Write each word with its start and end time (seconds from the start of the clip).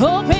Open 0.00 0.37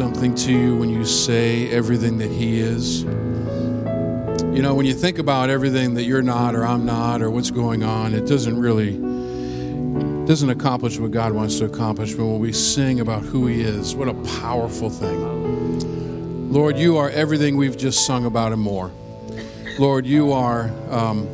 something 0.00 0.34
to 0.34 0.50
you 0.50 0.74
when 0.76 0.88
you 0.88 1.04
say 1.04 1.68
everything 1.68 2.16
that 2.16 2.30
He 2.30 2.58
is? 2.58 3.02
You 3.02 4.62
know, 4.62 4.74
when 4.74 4.86
you 4.86 4.94
think 4.94 5.18
about 5.18 5.50
everything 5.50 5.92
that 5.92 6.04
you're 6.04 6.22
not 6.22 6.54
or 6.54 6.64
I'm 6.64 6.86
not 6.86 7.20
or 7.20 7.30
what's 7.30 7.50
going 7.50 7.82
on, 7.82 8.14
it 8.14 8.26
doesn't 8.26 8.58
really 8.58 8.92
doesn't 10.26 10.48
accomplish 10.48 10.98
what 10.98 11.10
God 11.10 11.32
wants 11.32 11.58
to 11.58 11.66
accomplish. 11.66 12.14
But 12.14 12.24
when 12.24 12.38
we 12.38 12.50
sing 12.50 13.00
about 13.00 13.24
who 13.24 13.46
He 13.46 13.60
is, 13.60 13.94
what 13.94 14.08
a 14.08 14.14
powerful 14.40 14.88
thing. 14.88 16.50
Lord, 16.50 16.78
you 16.78 16.96
are 16.96 17.10
everything 17.10 17.58
we've 17.58 17.76
just 17.76 18.06
sung 18.06 18.24
about 18.24 18.54
and 18.54 18.62
more. 18.62 18.90
Lord, 19.78 20.06
you 20.06 20.32
are, 20.32 20.70
um, 20.88 21.28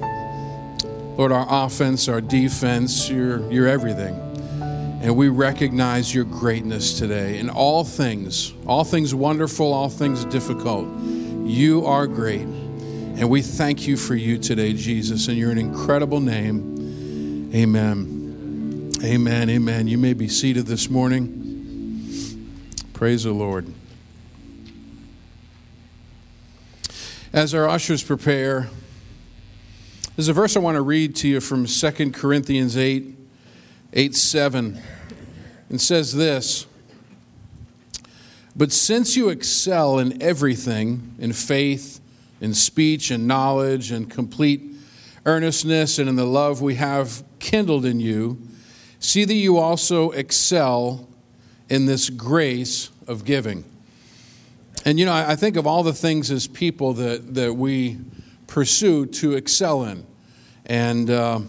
Lord, 1.17 1.31
our 1.31 1.47
offense, 1.49 2.09
our 2.09 2.21
defense. 2.21 3.09
You're, 3.09 3.49
you're 3.49 3.69
everything. 3.69 4.26
And 5.07 5.17
we 5.17 5.29
recognize 5.29 6.13
your 6.13 6.25
greatness 6.25 6.99
today 6.99 7.39
in 7.39 7.49
all 7.49 7.85
things, 7.85 8.53
all 8.67 8.83
things 8.83 9.15
wonderful, 9.15 9.73
all 9.73 9.89
things 9.89 10.25
difficult. 10.25 10.89
You 11.45 11.87
are 11.87 12.09
great. 12.09 12.41
And 12.41 13.31
we 13.31 13.41
thank 13.41 13.87
you 13.87 13.97
for 13.97 14.17
you 14.17 14.37
today, 14.37 14.73
Jesus. 14.73 15.29
And 15.29 15.37
you're 15.37 15.53
an 15.53 15.59
incredible 15.59 16.19
name. 16.19 17.53
Amen. 17.55 18.91
Amen. 19.05 19.49
Amen. 19.49 19.87
You 19.87 19.97
may 19.97 20.13
be 20.13 20.27
seated 20.27 20.67
this 20.67 20.91
morning. 20.91 22.51
Praise 22.93 23.23
the 23.23 23.33
Lord. 23.33 23.73
As 27.33 27.55
our 27.55 27.69
ushers 27.69 28.03
prepare, 28.03 28.71
there's 30.17 30.27
a 30.27 30.33
verse 30.33 30.57
I 30.57 30.59
want 30.59 30.75
to 30.75 30.83
read 30.83 31.15
to 31.17 31.29
you 31.29 31.41
from 31.41 31.67
2 31.67 32.11
Corinthians 32.11 32.77
8 32.77 33.17
8 33.93 34.15
7 34.17 34.83
and 35.69 35.81
says 35.81 36.15
this 36.15 36.67
But 38.55 38.73
since 38.73 39.17
you 39.17 39.29
excel 39.29 39.99
in 39.99 40.23
everything, 40.23 41.15
in 41.19 41.33
faith, 41.33 42.01
in 42.41 42.55
speech, 42.55 43.11
and 43.11 43.27
knowledge, 43.27 43.91
and 43.91 44.11
complete 44.11 44.63
earnestness, 45.25 45.99
and 45.99 46.09
in 46.09 46.17
the 46.17 46.27
love 46.27 46.63
we 46.63 46.77
have 46.77 47.25
kindled 47.39 47.85
in 47.85 48.01
you, 48.01 48.39
see 49.01 49.25
that 49.25 49.35
you 49.35 49.59
also 49.59 50.11
excel 50.13 51.09
in 51.69 51.87
this 51.87 52.11
grace 52.11 52.91
of 53.07 53.25
giving. 53.25 53.65
And 54.85 55.01
you 55.01 55.05
know, 55.05 55.13
I 55.13 55.35
think 55.35 55.57
of 55.57 55.67
all 55.67 55.83
the 55.83 55.93
things 55.93 56.31
as 56.31 56.47
people 56.47 56.93
that, 56.95 57.35
that 57.35 57.55
we 57.55 57.99
pursue 58.47 59.07
to 59.07 59.35
excel 59.35 59.85
in. 59.85 60.07
And 60.67 61.11
uh, 61.11 61.41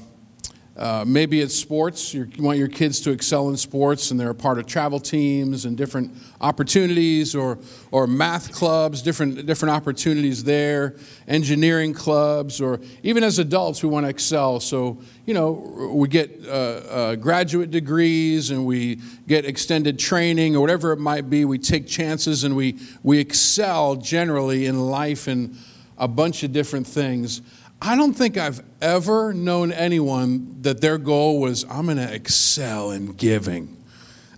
uh, 0.77 1.03
maybe 1.07 1.41
it's 1.41 1.55
sports. 1.55 2.13
You're, 2.13 2.27
you 2.27 2.43
want 2.43 2.59
your 2.59 2.67
kids 2.67 3.01
to 3.01 3.11
excel 3.11 3.49
in 3.49 3.57
sports, 3.57 4.11
and 4.11 4.19
they're 4.19 4.29
a 4.29 4.35
part 4.35 4.59
of 4.59 4.67
travel 4.67 4.99
teams 4.99 5.65
and 5.65 5.75
different 5.75 6.13
opportunities, 6.39 7.33
or, 7.33 7.57
or 7.89 8.05
math 8.05 8.53
clubs, 8.53 9.01
different, 9.01 9.45
different 9.47 9.73
opportunities 9.73 10.43
there, 10.43 10.95
engineering 11.27 11.93
clubs, 11.93 12.61
or 12.61 12.79
even 13.01 13.23
as 13.23 13.39
adults, 13.39 13.81
we 13.81 13.89
want 13.89 14.05
to 14.05 14.09
excel. 14.09 14.59
So, 14.59 14.99
you 15.25 15.33
know, 15.33 15.51
we 15.93 16.07
get 16.07 16.45
uh, 16.45 16.49
uh, 16.49 17.15
graduate 17.15 17.71
degrees 17.71 18.51
and 18.51 18.65
we 18.65 18.99
get 19.27 19.45
extended 19.45 19.97
training, 19.97 20.55
or 20.55 20.61
whatever 20.61 20.91
it 20.91 20.99
might 20.99 21.27
be. 21.27 21.43
We 21.43 21.57
take 21.57 21.87
chances 21.87 22.43
and 22.43 22.55
we, 22.55 22.77
we 23.01 23.17
excel 23.19 23.95
generally 23.95 24.67
in 24.67 24.79
life 24.79 25.27
in 25.27 25.57
a 25.97 26.07
bunch 26.07 26.43
of 26.43 26.51
different 26.53 26.85
things. 26.85 27.41
I 27.81 27.95
don't 27.95 28.13
think 28.13 28.37
I've 28.37 28.63
ever 28.81 29.33
known 29.33 29.71
anyone 29.71 30.61
that 30.63 30.81
their 30.81 30.97
goal 30.97 31.39
was, 31.39 31.63
I'm 31.69 31.85
going 31.85 31.97
to 31.97 32.13
excel 32.13 32.91
in 32.91 33.13
giving. 33.13 33.77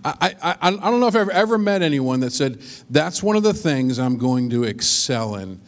I, 0.04 0.36
I, 0.42 0.56
I 0.62 0.70
don't 0.72 1.00
know 1.00 1.08
if 1.08 1.16
I've 1.16 1.30
ever 1.30 1.58
met 1.58 1.82
anyone 1.82 2.22
that 2.22 2.32
said, 2.32 2.62
that's 2.90 3.22
one 3.22 3.36
of 3.36 3.44
the 3.44 3.54
things 3.54 4.00
I'm 4.00 4.18
going 4.18 4.50
to 4.52 4.64
excel 4.64 5.36
in. 5.36 5.60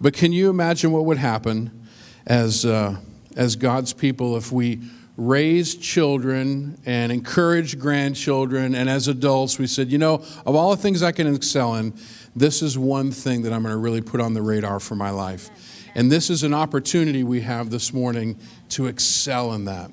But 0.00 0.14
can 0.14 0.32
you 0.32 0.50
imagine 0.50 0.92
what 0.92 1.04
would 1.06 1.18
happen 1.18 1.86
as, 2.26 2.64
uh, 2.64 2.96
as 3.36 3.56
God's 3.56 3.92
people 3.92 4.36
if 4.36 4.52
we 4.52 4.80
raised 5.16 5.82
children 5.82 6.78
and 6.86 7.10
encouraged 7.10 7.80
grandchildren, 7.80 8.74
and 8.74 8.88
as 8.88 9.08
adults, 9.08 9.58
we 9.58 9.66
said, 9.66 9.90
you 9.90 9.98
know, 9.98 10.22
of 10.46 10.54
all 10.54 10.70
the 10.70 10.80
things 10.80 11.02
I 11.02 11.12
can 11.12 11.34
excel 11.34 11.74
in, 11.74 11.92
this 12.36 12.62
is 12.62 12.78
one 12.78 13.10
thing 13.10 13.42
that 13.42 13.52
I'm 13.52 13.62
going 13.62 13.74
to 13.74 13.78
really 13.78 14.00
put 14.00 14.20
on 14.20 14.34
the 14.34 14.42
radar 14.42 14.78
for 14.78 14.94
my 14.94 15.10
life. 15.10 15.50
And 15.98 16.12
this 16.12 16.30
is 16.30 16.44
an 16.44 16.54
opportunity 16.54 17.24
we 17.24 17.40
have 17.40 17.70
this 17.70 17.92
morning 17.92 18.38
to 18.68 18.86
excel 18.86 19.52
in 19.52 19.64
that. 19.64 19.90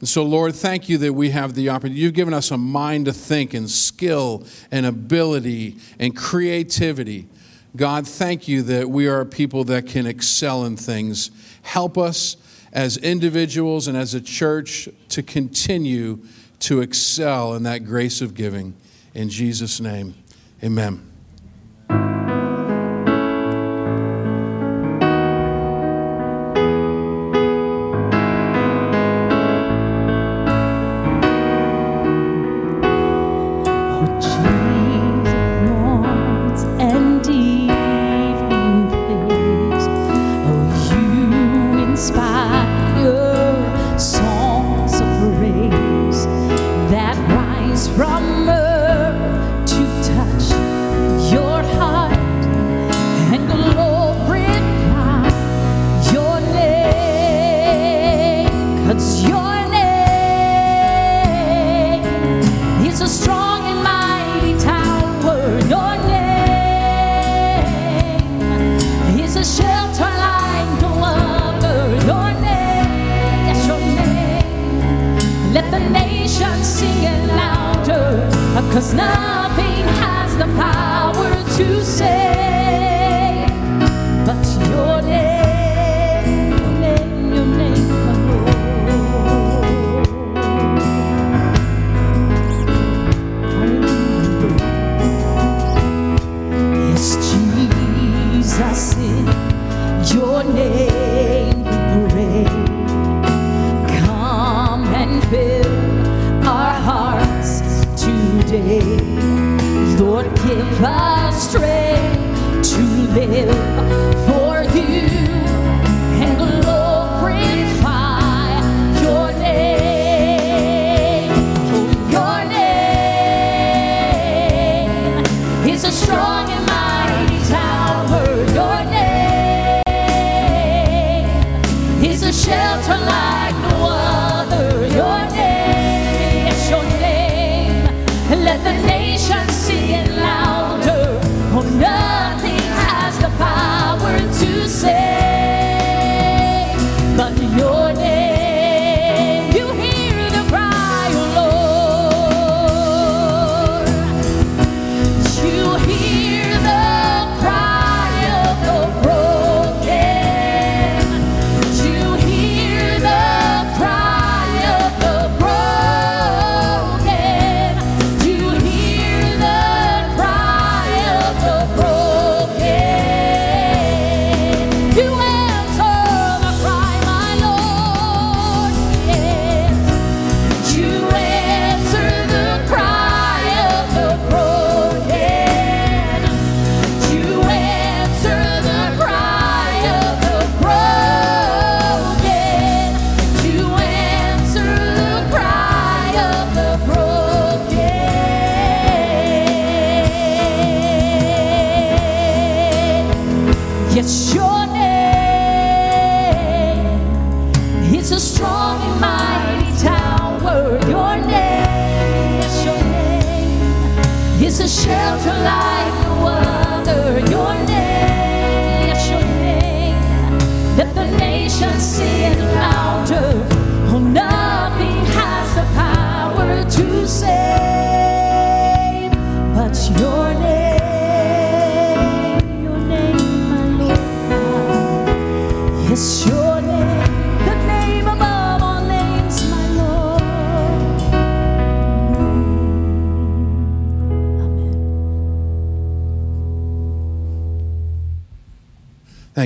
And 0.00 0.08
so, 0.08 0.24
Lord, 0.24 0.52
thank 0.52 0.88
you 0.88 0.98
that 0.98 1.12
we 1.12 1.30
have 1.30 1.54
the 1.54 1.68
opportunity. 1.68 2.00
You've 2.00 2.14
given 2.14 2.34
us 2.34 2.50
a 2.50 2.58
mind 2.58 3.04
to 3.04 3.12
think 3.12 3.54
and 3.54 3.70
skill 3.70 4.44
and 4.72 4.84
ability 4.84 5.76
and 6.00 6.16
creativity. 6.16 7.28
God, 7.76 8.04
thank 8.04 8.48
you 8.48 8.62
that 8.62 8.90
we 8.90 9.06
are 9.06 9.24
people 9.24 9.62
that 9.66 9.86
can 9.86 10.08
excel 10.08 10.64
in 10.64 10.76
things. 10.76 11.30
Help 11.62 11.96
us 11.96 12.36
as 12.72 12.96
individuals 12.96 13.86
and 13.86 13.96
as 13.96 14.12
a 14.12 14.20
church 14.20 14.88
to 15.10 15.22
continue 15.22 16.18
to 16.58 16.80
excel 16.80 17.54
in 17.54 17.62
that 17.62 17.84
grace 17.84 18.20
of 18.20 18.34
giving. 18.34 18.74
In 19.14 19.28
Jesus' 19.28 19.78
name, 19.78 20.16
amen. 20.64 21.12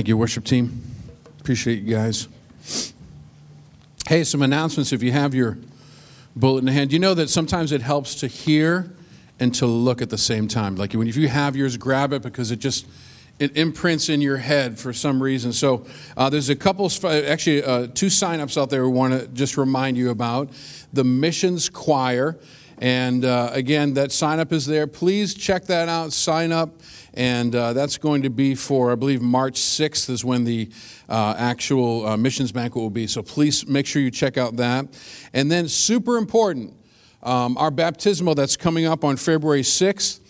You, 0.09 0.17
worship 0.17 0.43
team. 0.43 0.81
Appreciate 1.39 1.83
you 1.83 1.95
guys. 1.95 2.27
Hey, 4.07 4.23
some 4.23 4.41
announcements 4.41 4.91
if 4.91 5.01
you 5.01 5.11
have 5.11 5.33
your 5.33 5.57
bullet 6.35 6.61
in 6.61 6.67
hand. 6.67 6.91
You 6.91 6.99
know 6.99 7.13
that 7.13 7.29
sometimes 7.29 7.71
it 7.71 7.81
helps 7.81 8.15
to 8.15 8.27
hear 8.27 8.91
and 9.39 9.53
to 9.55 9.65
look 9.65 10.01
at 10.01 10.09
the 10.09 10.17
same 10.17 10.47
time. 10.47 10.75
Like 10.75 10.93
when 10.93 11.07
if 11.07 11.15
you 11.15 11.27
have 11.27 11.55
yours, 11.55 11.77
grab 11.77 12.11
it 12.11 12.23
because 12.23 12.51
it 12.51 12.57
just 12.57 12.87
it 13.39 13.55
imprints 13.55 14.09
in 14.09 14.19
your 14.19 14.37
head 14.37 14.77
for 14.77 14.91
some 14.91 15.23
reason. 15.23 15.53
So 15.53 15.85
uh, 16.17 16.29
there's 16.29 16.49
a 16.49 16.55
couple, 16.55 16.91
actually 17.05 17.63
uh, 17.63 17.87
two 17.93 18.07
signups 18.07 18.61
out 18.61 18.69
there 18.69 18.83
we 18.83 18.91
want 18.91 19.13
to 19.13 19.27
just 19.29 19.57
remind 19.57 19.95
you 19.95 20.09
about. 20.09 20.49
The 20.91 21.05
Missions 21.05 21.69
Choir. 21.69 22.37
And 22.79 23.25
uh, 23.25 23.49
again, 23.53 23.93
that 23.93 24.11
sign 24.11 24.39
up 24.39 24.51
is 24.51 24.65
there. 24.65 24.87
Please 24.87 25.33
check 25.33 25.65
that 25.65 25.87
out, 25.87 26.13
sign 26.13 26.51
up. 26.51 26.71
And 27.19 27.53
uh, 27.53 27.73
that's 27.73 27.97
going 27.97 28.21
to 28.21 28.29
be 28.29 28.55
for, 28.55 28.93
I 28.93 28.95
believe, 28.95 29.21
March 29.21 29.55
6th 29.59 30.09
is 30.09 30.23
when 30.23 30.45
the 30.45 30.69
uh, 31.09 31.35
actual 31.37 32.07
uh, 32.07 32.15
missions 32.15 32.53
banquet 32.53 32.81
will 32.81 32.89
be. 32.89 33.07
So 33.07 33.21
please 33.21 33.67
make 33.67 33.85
sure 33.85 34.01
you 34.01 34.09
check 34.09 34.37
out 34.37 34.55
that. 34.55 34.85
And 35.33 35.51
then, 35.51 35.67
super 35.67 36.15
important, 36.15 36.73
um, 37.21 37.57
our 37.57 37.71
baptismal 37.71 38.35
that's 38.35 38.55
coming 38.55 38.85
up 38.85 39.03
on 39.03 39.17
February 39.17 39.63
6th. 39.63 40.21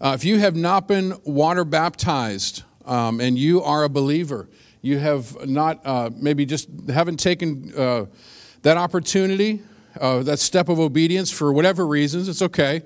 Uh, 0.00 0.12
if 0.14 0.24
you 0.24 0.38
have 0.38 0.54
not 0.54 0.86
been 0.86 1.14
water 1.24 1.64
baptized 1.64 2.62
um, 2.84 3.20
and 3.20 3.36
you 3.36 3.60
are 3.64 3.82
a 3.82 3.88
believer, 3.88 4.48
you 4.82 4.98
have 4.98 5.48
not, 5.48 5.84
uh, 5.84 6.10
maybe 6.14 6.46
just 6.46 6.68
haven't 6.88 7.18
taken 7.18 7.72
uh, 7.76 8.06
that 8.62 8.76
opportunity, 8.76 9.62
that 10.00 10.38
step 10.38 10.68
of 10.68 10.78
obedience 10.78 11.28
for 11.32 11.52
whatever 11.52 11.84
reasons, 11.84 12.28
it's 12.28 12.42
okay. 12.42 12.82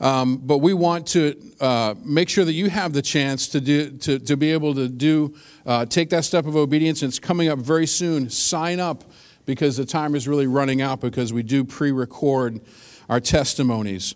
Um, 0.00 0.36
but 0.38 0.58
we 0.58 0.74
want 0.74 1.06
to 1.08 1.34
uh, 1.60 1.94
make 2.04 2.28
sure 2.28 2.44
that 2.44 2.52
you 2.52 2.68
have 2.68 2.92
the 2.92 3.02
chance 3.02 3.48
to, 3.48 3.60
do, 3.60 3.90
to, 3.98 4.18
to 4.18 4.36
be 4.36 4.52
able 4.52 4.74
to 4.74 4.88
do, 4.88 5.34
uh, 5.64 5.86
take 5.86 6.10
that 6.10 6.24
step 6.24 6.46
of 6.46 6.54
obedience. 6.54 7.02
And 7.02 7.08
it's 7.08 7.18
coming 7.18 7.48
up 7.48 7.58
very 7.58 7.86
soon. 7.86 8.28
Sign 8.28 8.78
up 8.78 9.04
because 9.46 9.76
the 9.76 9.86
time 9.86 10.14
is 10.14 10.28
really 10.28 10.46
running 10.46 10.82
out 10.82 11.00
because 11.00 11.32
we 11.32 11.42
do 11.42 11.64
pre 11.64 11.92
record 11.92 12.60
our 13.08 13.20
testimonies. 13.20 14.14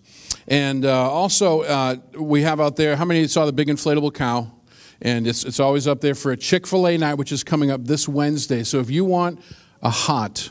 And 0.48 0.84
uh, 0.84 1.10
also, 1.10 1.62
uh, 1.62 1.96
we 2.18 2.42
have 2.42 2.60
out 2.60 2.76
there, 2.76 2.96
how 2.96 3.04
many 3.04 3.26
saw 3.26 3.46
the 3.46 3.52
big 3.52 3.68
inflatable 3.68 4.12
cow? 4.12 4.52
And 5.00 5.26
it's, 5.26 5.44
it's 5.44 5.60
always 5.60 5.86
up 5.86 6.00
there 6.00 6.14
for 6.14 6.32
a 6.32 6.36
Chick 6.36 6.66
fil 6.66 6.86
A 6.86 6.98
night, 6.98 7.14
which 7.14 7.32
is 7.32 7.42
coming 7.42 7.70
up 7.70 7.84
this 7.84 8.06
Wednesday. 8.06 8.64
So 8.64 8.80
if 8.80 8.90
you 8.90 9.04
want 9.04 9.40
a 9.82 9.88
hot, 9.88 10.50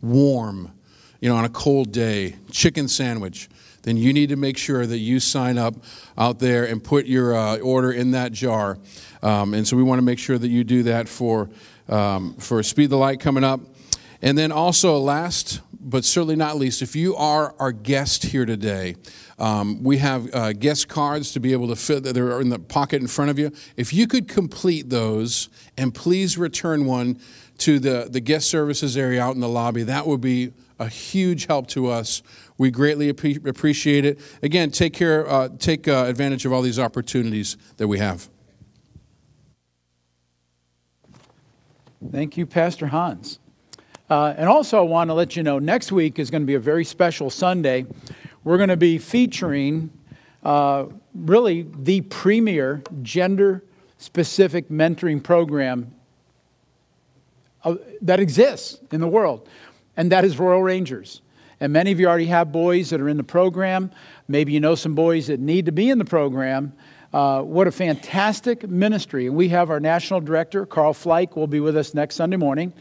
warm, 0.00 0.72
you 1.20 1.28
know, 1.28 1.36
on 1.36 1.44
a 1.44 1.50
cold 1.50 1.92
day, 1.92 2.36
chicken 2.50 2.88
sandwich, 2.88 3.48
then 3.82 3.96
you 3.96 4.12
need 4.12 4.28
to 4.28 4.36
make 4.36 4.58
sure 4.58 4.86
that 4.86 4.98
you 4.98 5.20
sign 5.20 5.58
up 5.58 5.74
out 6.18 6.38
there 6.38 6.64
and 6.64 6.82
put 6.82 7.06
your 7.06 7.34
uh, 7.34 7.56
order 7.58 7.92
in 7.92 8.10
that 8.12 8.32
jar. 8.32 8.78
Um, 9.22 9.54
and 9.54 9.66
so 9.66 9.76
we 9.76 9.82
want 9.82 9.98
to 9.98 10.04
make 10.04 10.18
sure 10.18 10.38
that 10.38 10.48
you 10.48 10.64
do 10.64 10.82
that 10.84 11.08
for, 11.08 11.50
um, 11.88 12.34
for 12.34 12.62
Speed 12.62 12.90
the 12.90 12.96
Light 12.96 13.20
coming 13.20 13.44
up. 13.44 13.60
And 14.22 14.36
then 14.36 14.52
also, 14.52 14.98
last 14.98 15.60
but 15.82 16.04
certainly 16.04 16.36
not 16.36 16.56
least, 16.56 16.82
if 16.82 16.94
you 16.94 17.16
are 17.16 17.54
our 17.58 17.72
guest 17.72 18.24
here 18.24 18.44
today, 18.44 18.96
um, 19.38 19.82
we 19.82 19.96
have 19.96 20.32
uh, 20.34 20.52
guest 20.52 20.88
cards 20.88 21.32
to 21.32 21.40
be 21.40 21.52
able 21.52 21.68
to 21.68 21.76
fit 21.76 22.04
that 22.04 22.16
are 22.18 22.40
in 22.40 22.50
the 22.50 22.58
pocket 22.58 23.00
in 23.00 23.08
front 23.08 23.30
of 23.30 23.38
you. 23.38 23.50
If 23.76 23.94
you 23.94 24.06
could 24.06 24.28
complete 24.28 24.90
those 24.90 25.48
and 25.78 25.94
please 25.94 26.36
return 26.36 26.84
one 26.84 27.18
to 27.58 27.78
the, 27.78 28.08
the 28.10 28.20
guest 28.20 28.50
services 28.50 28.96
area 28.96 29.22
out 29.22 29.34
in 29.34 29.40
the 29.40 29.48
lobby, 29.48 29.82
that 29.84 30.06
would 30.06 30.20
be 30.20 30.52
a 30.78 30.88
huge 30.88 31.46
help 31.46 31.66
to 31.68 31.88
us. 31.88 32.22
We 32.60 32.70
greatly 32.70 33.10
appre- 33.10 33.46
appreciate 33.46 34.04
it. 34.04 34.20
Again, 34.42 34.70
take 34.70 34.92
care, 34.92 35.26
uh, 35.26 35.48
take 35.58 35.88
uh, 35.88 36.04
advantage 36.06 36.44
of 36.44 36.52
all 36.52 36.60
these 36.60 36.78
opportunities 36.78 37.56
that 37.78 37.88
we 37.88 37.96
have. 37.96 38.28
Thank 42.12 42.36
you, 42.36 42.44
Pastor 42.44 42.86
Hans. 42.86 43.38
Uh, 44.10 44.34
and 44.36 44.46
also, 44.46 44.76
I 44.76 44.82
want 44.82 45.08
to 45.08 45.14
let 45.14 45.36
you 45.36 45.42
know 45.42 45.58
next 45.58 45.90
week 45.90 46.18
is 46.18 46.30
going 46.30 46.42
to 46.42 46.46
be 46.46 46.52
a 46.52 46.60
very 46.60 46.84
special 46.84 47.30
Sunday. 47.30 47.86
We're 48.44 48.58
going 48.58 48.68
to 48.68 48.76
be 48.76 48.98
featuring 48.98 49.90
uh, 50.44 50.84
really 51.14 51.66
the 51.78 52.02
premier 52.02 52.82
gender 53.00 53.64
specific 53.96 54.68
mentoring 54.68 55.22
program 55.22 55.94
uh, 57.64 57.76
that 58.02 58.20
exists 58.20 58.80
in 58.92 59.00
the 59.00 59.08
world, 59.08 59.48
and 59.96 60.12
that 60.12 60.26
is 60.26 60.38
Royal 60.38 60.62
Rangers. 60.62 61.22
And 61.60 61.74
many 61.74 61.92
of 61.92 62.00
you 62.00 62.08
already 62.08 62.26
have 62.26 62.50
boys 62.50 62.88
that 62.88 63.02
are 63.02 63.08
in 63.08 63.18
the 63.18 63.22
program. 63.22 63.90
Maybe 64.28 64.52
you 64.52 64.60
know 64.60 64.74
some 64.74 64.94
boys 64.94 65.26
that 65.26 65.40
need 65.40 65.66
to 65.66 65.72
be 65.72 65.90
in 65.90 65.98
the 65.98 66.06
program. 66.06 66.72
Uh, 67.12 67.42
what 67.42 67.66
a 67.66 67.70
fantastic 67.70 68.66
ministry. 68.66 69.28
We 69.28 69.48
have 69.48 69.68
our 69.68 69.78
national 69.78 70.20
director, 70.20 70.64
Carl 70.64 70.94
Fleich, 70.94 71.36
will 71.36 71.46
be 71.46 71.60
with 71.60 71.76
us 71.76 71.92
next 71.92 72.14
Sunday 72.14 72.38
morning. 72.38 72.72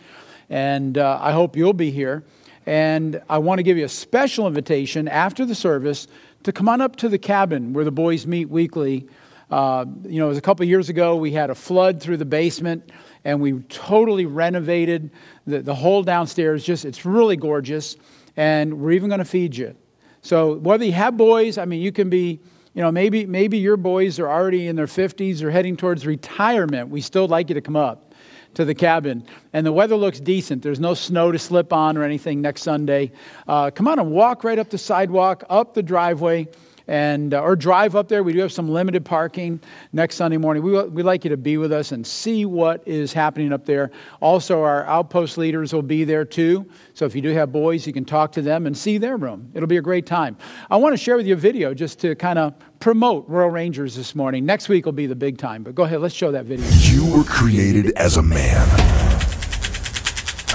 And 0.49 0.97
uh, 0.97 1.19
I 1.21 1.33
hope 1.33 1.57
you'll 1.57 1.73
be 1.73 1.91
here. 1.91 2.23
And 2.65 3.21
I 3.29 3.39
want 3.39 3.59
to 3.59 3.63
give 3.63 3.77
you 3.77 3.83
a 3.83 3.89
special 3.89 4.47
invitation 4.47 5.09
after 5.09 5.45
the 5.45 5.55
service 5.55 6.07
to 6.43 6.53
come 6.53 6.69
on 6.69 6.79
up 6.79 6.95
to 6.97 7.09
the 7.09 7.17
cabin 7.17 7.73
where 7.73 7.83
the 7.83 7.91
boys 7.91 8.25
meet 8.25 8.49
weekly. 8.49 9.07
Uh, 9.51 9.83
you 10.03 10.19
know, 10.19 10.27
it 10.27 10.29
was 10.29 10.37
a 10.37 10.41
couple 10.41 10.65
years 10.65 10.87
ago, 10.87 11.17
we 11.17 11.31
had 11.31 11.49
a 11.49 11.55
flood 11.55 11.99
through 11.99 12.17
the 12.17 12.25
basement 12.25 12.91
and 13.25 13.41
we 13.41 13.59
totally 13.63 14.25
renovated 14.25 15.09
the, 15.47 15.61
the 15.61 15.75
whole 15.75 16.03
downstairs. 16.03 16.63
Just, 16.63 16.85
it's 16.85 17.05
really 17.05 17.35
gorgeous. 17.35 17.97
And 18.37 18.79
we're 18.79 18.91
even 18.91 19.09
going 19.09 19.19
to 19.19 19.25
feed 19.25 19.55
you. 19.55 19.75
So 20.21 20.55
whether 20.55 20.85
you 20.85 20.91
have 20.93 21.17
boys, 21.17 21.57
I 21.57 21.65
mean, 21.65 21.81
you 21.81 21.91
can 21.91 22.09
be, 22.09 22.39
you 22.73 22.81
know, 22.81 22.91
maybe, 22.91 23.25
maybe 23.25 23.57
your 23.57 23.77
boys 23.77 24.19
are 24.19 24.29
already 24.29 24.67
in 24.67 24.75
their 24.75 24.85
50s 24.85 25.41
or 25.41 25.51
heading 25.51 25.77
towards 25.77 26.05
retirement. 26.05 26.89
We 26.89 27.01
still 27.01 27.27
like 27.27 27.49
you 27.49 27.55
to 27.55 27.61
come 27.61 27.75
up 27.75 28.13
to 28.55 28.65
the 28.65 28.75
cabin. 28.75 29.25
And 29.53 29.65
the 29.65 29.71
weather 29.71 29.95
looks 29.95 30.19
decent. 30.19 30.63
There's 30.63 30.79
no 30.79 30.93
snow 30.93 31.31
to 31.31 31.39
slip 31.39 31.71
on 31.71 31.97
or 31.97 32.03
anything 32.03 32.41
next 32.41 32.63
Sunday. 32.63 33.11
Uh, 33.47 33.71
come 33.71 33.87
on 33.87 33.99
and 33.99 34.11
walk 34.11 34.43
right 34.43 34.59
up 34.59 34.69
the 34.69 34.77
sidewalk, 34.77 35.43
up 35.49 35.73
the 35.73 35.83
driveway, 35.83 36.47
and 36.89 37.35
uh, 37.35 37.41
or 37.41 37.55
drive 37.55 37.95
up 37.95 38.07
there. 38.07 38.23
We 38.23 38.33
do 38.33 38.39
have 38.39 38.51
some 38.51 38.67
limited 38.67 39.05
parking 39.05 39.61
next 39.93 40.15
Sunday 40.15 40.37
morning. 40.37 40.63
We, 40.63 40.81
we'd 40.87 41.03
like 41.03 41.23
you 41.23 41.29
to 41.29 41.37
be 41.37 41.57
with 41.57 41.71
us 41.71 41.91
and 41.91 42.05
see 42.05 42.45
what 42.45 42.85
is 42.87 43.13
happening 43.13 43.53
up 43.53 43.65
there. 43.65 43.91
Also, 44.21 44.63
our 44.63 44.85
outpost 44.85 45.37
leaders 45.37 45.71
will 45.71 45.83
be 45.83 46.03
there 46.03 46.25
too. 46.25 46.67
So 46.95 47.05
if 47.05 47.15
you 47.15 47.21
do 47.21 47.29
have 47.29 47.51
boys, 47.51 47.85
you 47.85 47.93
can 47.93 48.05
talk 48.05 48.31
to 48.33 48.41
them 48.41 48.65
and 48.65 48.75
see 48.75 48.97
their 48.97 49.17
room. 49.17 49.51
It'll 49.53 49.67
be 49.67 49.77
a 49.77 49.83
great 49.83 50.07
time. 50.07 50.35
I 50.71 50.77
want 50.77 50.93
to 50.93 50.97
share 50.97 51.15
with 51.15 51.27
you 51.27 51.35
a 51.35 51.37
video 51.37 51.75
just 51.75 51.99
to 51.99 52.15
kind 52.15 52.39
of 52.39 52.55
promote 52.79 53.29
Royal 53.29 53.51
Rangers 53.51 53.95
this 53.95 54.15
morning. 54.15 54.43
Next 54.43 54.67
week 54.67 54.85
will 54.85 54.91
be 54.91 55.05
the 55.05 55.15
big 55.15 55.37
time, 55.37 55.61
but 55.61 55.75
go 55.75 55.83
ahead, 55.83 56.01
let's 56.01 56.15
show 56.15 56.31
that 56.31 56.45
video. 56.45 56.65
You 56.67 57.15
were 57.15 57.23
created 57.23 57.91
as 57.97 58.17
a 58.17 58.23
man, 58.23 58.67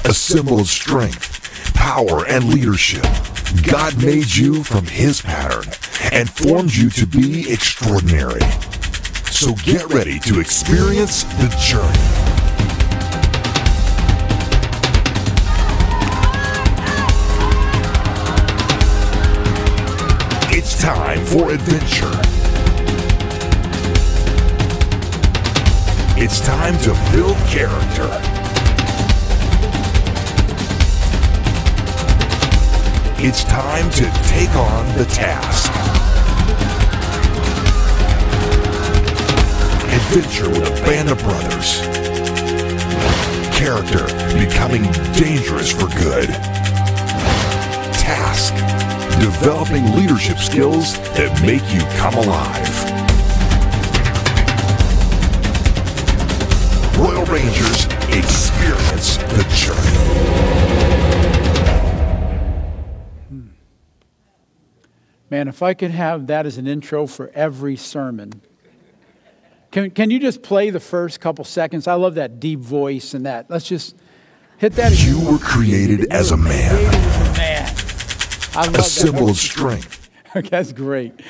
a 0.04 0.12
symbol 0.12 0.58
of 0.58 0.66
strength, 0.66 1.74
power, 1.74 2.26
and 2.26 2.52
leadership. 2.52 3.06
God 3.62 4.02
made 4.02 4.34
you 4.34 4.64
from 4.64 4.86
His 4.86 5.22
pattern 5.22 5.70
and 6.12 6.28
formed 6.28 6.74
you 6.74 6.90
to 6.90 7.06
be 7.06 7.50
extraordinary. 7.52 8.40
So 9.30 9.54
get 9.54 9.92
ready 9.92 10.18
to 10.20 10.40
experience 10.40 11.24
the 11.24 11.48
journey. 11.60 12.24
It's 20.56 20.80
time 20.80 21.24
for 21.24 21.52
adventure. 21.52 22.10
It's 26.16 26.40
time 26.40 26.78
to 26.78 26.94
build 27.12 27.36
character. 27.48 28.08
It's 33.26 33.42
time 33.44 33.90
to 33.92 34.04
take 34.28 34.54
on 34.54 34.98
the 34.98 35.04
task. 35.06 35.93
Adventure 40.16 40.48
with 40.48 40.68
a 40.68 40.84
band 40.84 41.10
of 41.10 41.18
brothers. 41.18 41.80
Character 43.52 44.06
becoming 44.38 44.82
dangerous 45.12 45.72
for 45.72 45.88
good. 45.98 46.28
Task 47.98 48.54
developing 49.18 49.96
leadership 49.96 50.38
skills 50.38 50.98
that 51.14 51.42
make 51.42 51.62
you 51.74 51.80
come 51.98 52.14
alive. 52.14 52.84
Royal 56.96 57.24
Rangers 57.24 57.86
experience 58.16 59.16
the 59.16 59.44
journey. 59.52 59.98
Man, 65.28 65.48
if 65.48 65.60
I 65.60 65.74
could 65.74 65.90
have 65.90 66.28
that 66.28 66.46
as 66.46 66.56
an 66.56 66.68
intro 66.68 67.08
for 67.08 67.32
every 67.34 67.74
sermon. 67.74 68.42
Can, 69.74 69.90
can 69.90 70.08
you 70.12 70.20
just 70.20 70.44
play 70.44 70.70
the 70.70 70.78
first 70.78 71.18
couple 71.18 71.44
seconds? 71.44 71.88
I 71.88 71.94
love 71.94 72.14
that 72.14 72.38
deep 72.38 72.60
voice 72.60 73.12
and 73.12 73.26
that. 73.26 73.50
Let's 73.50 73.66
just 73.66 73.96
hit 74.56 74.74
that. 74.74 75.04
You 75.04 75.18
were 75.28 75.38
created 75.38 76.12
as 76.12 76.30
a 76.30 76.36
man, 76.36 76.80
Man. 77.36 77.74
I 78.54 78.66
love 78.66 78.76
a 78.76 78.82
symbol 78.82 79.28
of 79.30 79.36
strength. 79.36 80.08
that. 80.32 80.44
That's 80.50 80.72
great. 80.72 81.20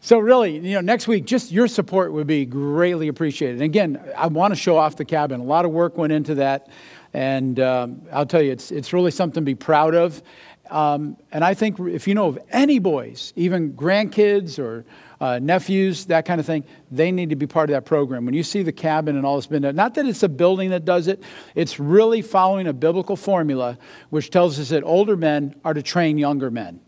So 0.00 0.18
really, 0.18 0.58
you 0.58 0.74
know, 0.74 0.80
next 0.80 1.06
week, 1.06 1.26
just 1.26 1.52
your 1.52 1.68
support 1.68 2.12
would 2.12 2.26
be 2.26 2.44
greatly 2.44 3.06
appreciated. 3.06 3.58
And 3.58 3.62
again, 3.62 4.02
I 4.16 4.26
want 4.26 4.52
to 4.52 4.58
show 4.58 4.76
off 4.76 4.96
the 4.96 5.04
cabin. 5.04 5.38
A 5.38 5.44
lot 5.44 5.64
of 5.64 5.70
work 5.70 5.96
went 5.96 6.12
into 6.12 6.34
that, 6.36 6.70
and 7.14 7.60
um, 7.60 8.02
I'll 8.12 8.26
tell 8.26 8.42
you, 8.42 8.50
it's 8.50 8.72
it's 8.72 8.92
really 8.92 9.12
something 9.12 9.42
to 9.42 9.46
be 9.46 9.54
proud 9.54 9.94
of. 9.94 10.24
Um, 10.70 11.16
and 11.30 11.44
I 11.44 11.54
think 11.54 11.78
if 11.78 12.08
you 12.08 12.14
know 12.14 12.26
of 12.26 12.38
any 12.50 12.80
boys, 12.80 13.32
even 13.36 13.74
grandkids 13.74 14.58
or 14.58 14.84
uh, 15.20 15.38
nephews, 15.38 16.06
that 16.06 16.24
kind 16.24 16.40
of 16.40 16.46
thing, 16.46 16.64
they 16.90 17.12
need 17.12 17.30
to 17.30 17.36
be 17.36 17.46
part 17.46 17.68
of 17.68 17.74
that 17.74 17.84
program. 17.84 18.24
When 18.24 18.34
you 18.34 18.42
see 18.42 18.62
the 18.62 18.72
cabin 18.72 19.16
and 19.16 19.26
all 19.26 19.36
that's 19.36 19.46
been 19.46 19.62
done, 19.62 19.76
not 19.76 19.94
that 19.94 20.06
it's 20.06 20.22
a 20.22 20.28
building 20.28 20.70
that 20.70 20.84
does 20.84 21.08
it, 21.08 21.22
it's 21.54 21.78
really 21.78 22.22
following 22.22 22.66
a 22.66 22.72
biblical 22.72 23.16
formula 23.16 23.78
which 24.08 24.30
tells 24.30 24.58
us 24.58 24.70
that 24.70 24.82
older 24.82 25.16
men 25.16 25.54
are 25.64 25.74
to 25.74 25.82
train 25.82 26.16
younger 26.16 26.50
men. 26.50 26.80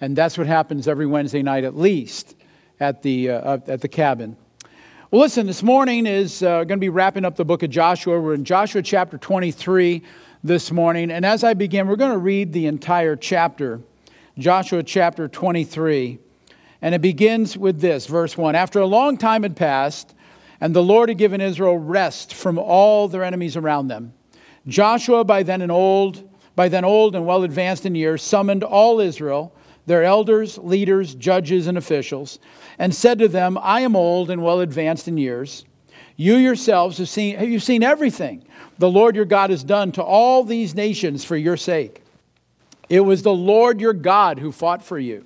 And 0.00 0.16
that's 0.16 0.38
what 0.38 0.46
happens 0.46 0.88
every 0.88 1.06
Wednesday 1.06 1.42
night 1.42 1.64
at 1.64 1.76
least 1.76 2.36
at 2.80 3.02
the, 3.02 3.30
uh, 3.30 3.58
at 3.66 3.80
the 3.80 3.88
cabin. 3.88 4.36
Well, 5.10 5.20
listen, 5.20 5.46
this 5.46 5.62
morning 5.62 6.06
is 6.06 6.42
uh, 6.42 6.64
going 6.64 6.68
to 6.68 6.76
be 6.78 6.88
wrapping 6.88 7.24
up 7.24 7.36
the 7.36 7.44
book 7.44 7.62
of 7.62 7.70
Joshua. 7.70 8.18
We're 8.18 8.34
in 8.34 8.44
Joshua 8.44 8.82
chapter 8.82 9.16
23 9.18 10.02
this 10.42 10.72
morning. 10.72 11.10
And 11.10 11.24
as 11.24 11.44
I 11.44 11.54
begin, 11.54 11.86
we're 11.86 11.96
going 11.96 12.12
to 12.12 12.18
read 12.18 12.52
the 12.52 12.66
entire 12.66 13.14
chapter, 13.14 13.80
Joshua 14.38 14.82
chapter 14.82 15.28
23. 15.28 16.18
And 16.84 16.94
it 16.94 17.00
begins 17.00 17.56
with 17.56 17.80
this, 17.80 18.04
verse 18.04 18.36
1. 18.36 18.54
After 18.54 18.78
a 18.78 18.86
long 18.86 19.16
time 19.16 19.42
had 19.42 19.56
passed, 19.56 20.14
and 20.60 20.76
the 20.76 20.82
Lord 20.82 21.08
had 21.08 21.16
given 21.16 21.40
Israel 21.40 21.78
rest 21.78 22.34
from 22.34 22.58
all 22.58 23.08
their 23.08 23.24
enemies 23.24 23.56
around 23.56 23.88
them, 23.88 24.12
Joshua, 24.66 25.24
by 25.24 25.44
then 25.44 25.62
an 25.62 25.70
old, 25.70 26.28
by 26.54 26.68
then 26.68 26.84
old 26.84 27.16
and 27.16 27.24
well 27.24 27.42
advanced 27.42 27.86
in 27.86 27.94
years, 27.94 28.22
summoned 28.22 28.62
all 28.62 29.00
Israel, 29.00 29.56
their 29.86 30.04
elders, 30.04 30.58
leaders, 30.58 31.14
judges, 31.14 31.68
and 31.68 31.78
officials, 31.78 32.38
and 32.78 32.94
said 32.94 33.18
to 33.20 33.28
them, 33.28 33.56
I 33.62 33.80
am 33.80 33.96
old 33.96 34.28
and 34.28 34.42
well 34.42 34.60
advanced 34.60 35.08
in 35.08 35.16
years. 35.16 35.64
You 36.16 36.34
yourselves 36.34 36.98
have 36.98 37.08
seen, 37.08 37.36
have 37.36 37.48
you 37.48 37.60
seen 37.60 37.82
everything 37.82 38.44
the 38.76 38.90
Lord 38.90 39.16
your 39.16 39.24
God 39.24 39.48
has 39.48 39.64
done 39.64 39.90
to 39.92 40.02
all 40.02 40.44
these 40.44 40.74
nations 40.74 41.24
for 41.24 41.36
your 41.38 41.56
sake. 41.56 42.02
It 42.90 43.00
was 43.00 43.22
the 43.22 43.32
Lord 43.32 43.80
your 43.80 43.94
God 43.94 44.38
who 44.38 44.52
fought 44.52 44.84
for 44.84 44.98
you. 44.98 45.24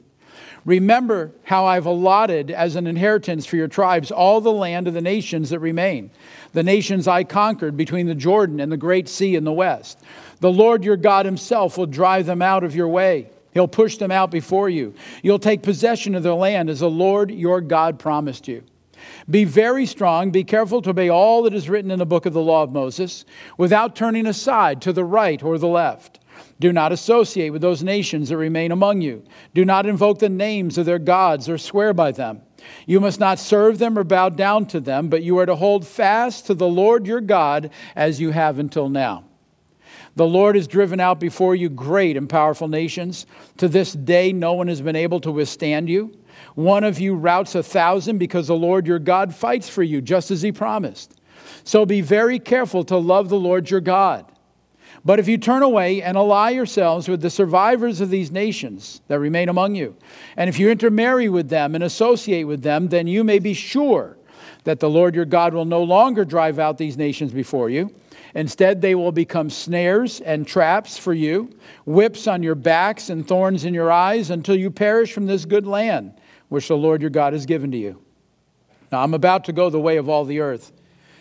Remember 0.68 1.32
how 1.44 1.64
I've 1.64 1.86
allotted 1.86 2.50
as 2.50 2.76
an 2.76 2.86
inheritance 2.86 3.46
for 3.46 3.56
your 3.56 3.68
tribes 3.68 4.10
all 4.10 4.42
the 4.42 4.52
land 4.52 4.86
of 4.86 4.92
the 4.92 5.00
nations 5.00 5.48
that 5.48 5.60
remain, 5.60 6.10
the 6.52 6.62
nations 6.62 7.08
I 7.08 7.24
conquered 7.24 7.74
between 7.74 8.06
the 8.06 8.14
Jordan 8.14 8.60
and 8.60 8.70
the 8.70 8.76
great 8.76 9.08
sea 9.08 9.34
in 9.34 9.44
the 9.44 9.52
west. 9.52 9.98
The 10.40 10.52
Lord 10.52 10.84
your 10.84 10.98
God 10.98 11.24
himself 11.24 11.78
will 11.78 11.86
drive 11.86 12.26
them 12.26 12.42
out 12.42 12.64
of 12.64 12.76
your 12.76 12.88
way. 12.88 13.30
He'll 13.54 13.66
push 13.66 13.96
them 13.96 14.10
out 14.10 14.30
before 14.30 14.68
you. 14.68 14.92
You'll 15.22 15.38
take 15.38 15.62
possession 15.62 16.14
of 16.14 16.22
their 16.22 16.34
land 16.34 16.68
as 16.68 16.80
the 16.80 16.90
Lord 16.90 17.30
your 17.30 17.62
God 17.62 17.98
promised 17.98 18.46
you. 18.46 18.62
Be 19.30 19.44
very 19.44 19.86
strong, 19.86 20.30
be 20.32 20.44
careful 20.44 20.82
to 20.82 20.90
obey 20.90 21.08
all 21.08 21.44
that 21.44 21.54
is 21.54 21.70
written 21.70 21.90
in 21.90 21.98
the 21.98 22.04
book 22.04 22.26
of 22.26 22.34
the 22.34 22.42
law 22.42 22.62
of 22.62 22.72
Moses, 22.72 23.24
without 23.56 23.96
turning 23.96 24.26
aside 24.26 24.82
to 24.82 24.92
the 24.92 25.02
right 25.02 25.42
or 25.42 25.56
the 25.56 25.66
left. 25.66 26.20
Do 26.60 26.72
not 26.72 26.92
associate 26.92 27.50
with 27.50 27.62
those 27.62 27.82
nations 27.82 28.28
that 28.28 28.36
remain 28.36 28.72
among 28.72 29.00
you. 29.00 29.24
Do 29.54 29.64
not 29.64 29.86
invoke 29.86 30.18
the 30.18 30.28
names 30.28 30.78
of 30.78 30.86
their 30.86 30.98
gods 30.98 31.48
or 31.48 31.58
swear 31.58 31.92
by 31.92 32.12
them. 32.12 32.42
You 32.86 33.00
must 33.00 33.20
not 33.20 33.38
serve 33.38 33.78
them 33.78 33.98
or 33.98 34.04
bow 34.04 34.30
down 34.30 34.66
to 34.66 34.80
them, 34.80 35.08
but 35.08 35.22
you 35.22 35.38
are 35.38 35.46
to 35.46 35.56
hold 35.56 35.86
fast 35.86 36.46
to 36.46 36.54
the 36.54 36.68
Lord 36.68 37.06
your 37.06 37.20
God 37.20 37.70
as 37.94 38.20
you 38.20 38.30
have 38.30 38.58
until 38.58 38.88
now. 38.88 39.24
The 40.16 40.26
Lord 40.26 40.56
has 40.56 40.66
driven 40.66 40.98
out 40.98 41.20
before 41.20 41.54
you 41.54 41.68
great 41.68 42.16
and 42.16 42.28
powerful 42.28 42.66
nations. 42.66 43.26
To 43.58 43.68
this 43.68 43.92
day, 43.92 44.32
no 44.32 44.54
one 44.54 44.66
has 44.66 44.80
been 44.80 44.96
able 44.96 45.20
to 45.20 45.30
withstand 45.30 45.88
you. 45.88 46.18
One 46.54 46.82
of 46.82 46.98
you 46.98 47.14
routs 47.14 47.54
a 47.54 47.62
thousand 47.62 48.18
because 48.18 48.48
the 48.48 48.56
Lord 48.56 48.86
your 48.86 48.98
God 48.98 49.32
fights 49.32 49.68
for 49.68 49.82
you, 49.82 50.00
just 50.00 50.32
as 50.32 50.42
he 50.42 50.50
promised. 50.50 51.20
So 51.62 51.86
be 51.86 52.00
very 52.00 52.38
careful 52.38 52.82
to 52.84 52.96
love 52.96 53.28
the 53.28 53.38
Lord 53.38 53.70
your 53.70 53.80
God. 53.80 54.30
But 55.08 55.18
if 55.18 55.26
you 55.26 55.38
turn 55.38 55.62
away 55.62 56.02
and 56.02 56.18
ally 56.18 56.50
yourselves 56.50 57.08
with 57.08 57.22
the 57.22 57.30
survivors 57.30 58.02
of 58.02 58.10
these 58.10 58.30
nations 58.30 59.00
that 59.08 59.18
remain 59.18 59.48
among 59.48 59.74
you, 59.74 59.96
and 60.36 60.50
if 60.50 60.58
you 60.58 60.68
intermarry 60.68 61.30
with 61.30 61.48
them 61.48 61.74
and 61.74 61.82
associate 61.82 62.44
with 62.44 62.60
them, 62.60 62.88
then 62.88 63.06
you 63.06 63.24
may 63.24 63.38
be 63.38 63.54
sure 63.54 64.18
that 64.64 64.80
the 64.80 64.90
Lord 64.90 65.14
your 65.14 65.24
God 65.24 65.54
will 65.54 65.64
no 65.64 65.82
longer 65.82 66.26
drive 66.26 66.58
out 66.58 66.76
these 66.76 66.98
nations 66.98 67.32
before 67.32 67.70
you. 67.70 67.90
Instead, 68.34 68.82
they 68.82 68.94
will 68.94 69.10
become 69.10 69.48
snares 69.48 70.20
and 70.20 70.46
traps 70.46 70.98
for 70.98 71.14
you, 71.14 71.56
whips 71.86 72.26
on 72.26 72.42
your 72.42 72.54
backs 72.54 73.08
and 73.08 73.26
thorns 73.26 73.64
in 73.64 73.72
your 73.72 73.90
eyes 73.90 74.28
until 74.28 74.56
you 74.56 74.70
perish 74.70 75.14
from 75.14 75.24
this 75.24 75.46
good 75.46 75.66
land 75.66 76.12
which 76.50 76.68
the 76.68 76.76
Lord 76.76 77.00
your 77.00 77.08
God 77.08 77.32
has 77.32 77.46
given 77.46 77.70
to 77.70 77.78
you. 77.78 77.98
Now, 78.92 79.02
I'm 79.02 79.14
about 79.14 79.46
to 79.46 79.54
go 79.54 79.70
the 79.70 79.80
way 79.80 79.96
of 79.96 80.10
all 80.10 80.26
the 80.26 80.40
earth. 80.40 80.70